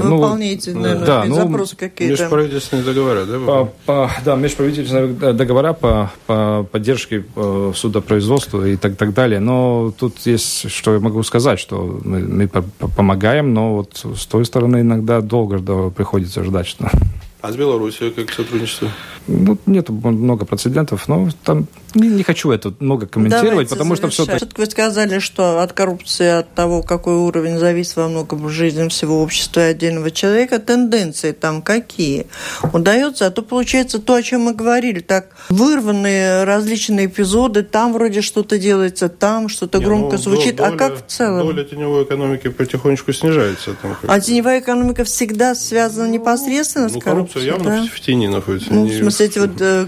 [0.03, 2.23] ну, выполняете, ну, наверное, да, ну, запросы какие-то.
[2.23, 3.39] Межправительственные договора, да?
[3.39, 9.39] По, по, да, межправительственные договора по, по поддержке э, судопроизводства и так, так далее.
[9.39, 14.43] Но тут есть, что я могу сказать, что мы, мы помогаем, но вот с той
[14.43, 16.89] стороны иногда долго да, приходится ждать, что
[17.41, 18.89] а с Белоруссией как сотрудничество?
[19.27, 24.13] Ну, нет много прецедентов, но там не, не хочу это много комментировать, Давайте потому завершать.
[24.13, 24.37] что все...
[24.37, 29.21] Все-таки вы сказали, что от коррупции, от того, какой уровень зависит во многом жизни всего
[29.21, 32.27] общества и отдельного человека, тенденции там какие?
[32.73, 38.21] Удается, а то получается то, о чем мы говорили, так вырванные различные эпизоды, там вроде
[38.21, 41.47] что-то делается, там что-то громко ну, звучит, доля, а как в целом?
[41.47, 43.75] Доля теневой экономики потихонечку снижается.
[43.81, 47.49] Там, а теневая экономика всегда связана непосредственно ну, с коррупцией?
[47.49, 47.95] коррупция явно да?
[47.95, 48.73] в тени находится.
[48.73, 49.87] Ну, в смысле, эти вот э,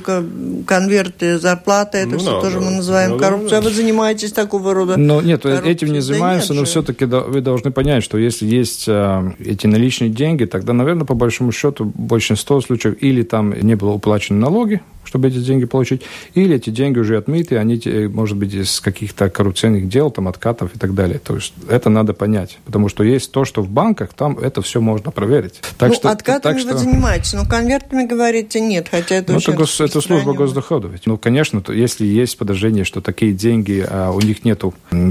[0.66, 2.66] конверты, зарплаты, это ну, все да, тоже да.
[2.66, 3.52] мы называем ну, коррупцией.
[3.52, 7.22] Да, а вы занимаетесь такого рода Ну, нет, этим не занимаемся, да но все-таки да,
[7.22, 11.86] вы должны понять, что если есть э, эти наличные деньги, тогда, наверное, по большому счету,
[11.86, 16.04] в большинстве случаев или там не было уплачены налоги, чтобы эти деньги получить,
[16.36, 20.80] или эти деньги уже отмыты, они, может быть, из каких-то коррупционных дел, там, откатов и
[20.80, 21.20] так далее.
[21.20, 24.82] То есть это надо понять, потому что есть то, что в банках, там это все
[24.82, 25.62] можно проверить.
[25.78, 26.74] Так ну, что, откатами так что...
[26.74, 30.91] вы занимаетесь, но конвертами, говорите, нет, хотя это ну, это, гос, это служба госдоходов.
[31.05, 34.63] Ну, конечно, то, если есть подозрение, что такие деньги, а у них нет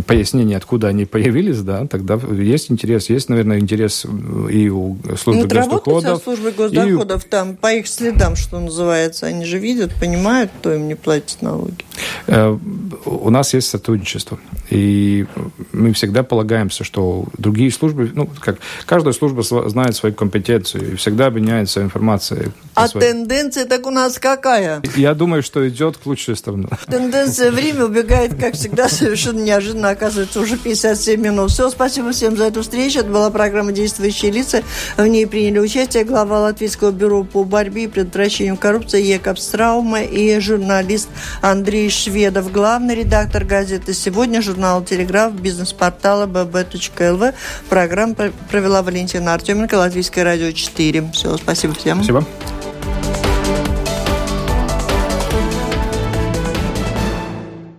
[0.06, 4.06] пояснения, откуда они появились, да, тогда есть интерес, есть, наверное, интерес
[4.50, 6.22] и у службы ну, госдоходов.
[6.22, 7.28] службы госдоходов, и...
[7.28, 11.84] там, по их следам, что называется, они же видят, понимают, кто им не платит налоги?
[12.26, 12.56] Э,
[13.04, 14.38] у нас есть сотрудничество.
[14.70, 15.26] И
[15.72, 21.26] мы всегда полагаемся, что другие службы, ну, как каждая служба знает свою компетенцию и всегда
[21.26, 22.52] обменяется информацией.
[22.74, 23.12] А своей.
[23.12, 24.82] тенденция так у нас какая?
[24.96, 26.68] Я думаю, что идет к лучшей стороне.
[26.86, 31.50] Тенденция время убегает, как всегда, совершенно неожиданно, оказывается, уже 57 минут.
[31.50, 33.00] Все, спасибо всем за эту встречу.
[33.00, 34.62] Это была программа «Действующие лица».
[34.96, 40.38] В ней приняли участие глава Латвийского бюро по борьбе и предотвращению коррупции Екоб Страума и
[40.40, 41.08] журналист
[41.42, 47.34] Андрей Шведов, главный редактор газеты «Сегодня», журнала «Телеграф», бизнес-портала bb.lv.
[47.68, 48.14] Программу
[48.50, 51.10] провела Валентина Артеменко, Латвийское радио 4.
[51.12, 51.98] Все, спасибо всем.
[51.98, 52.26] Спасибо.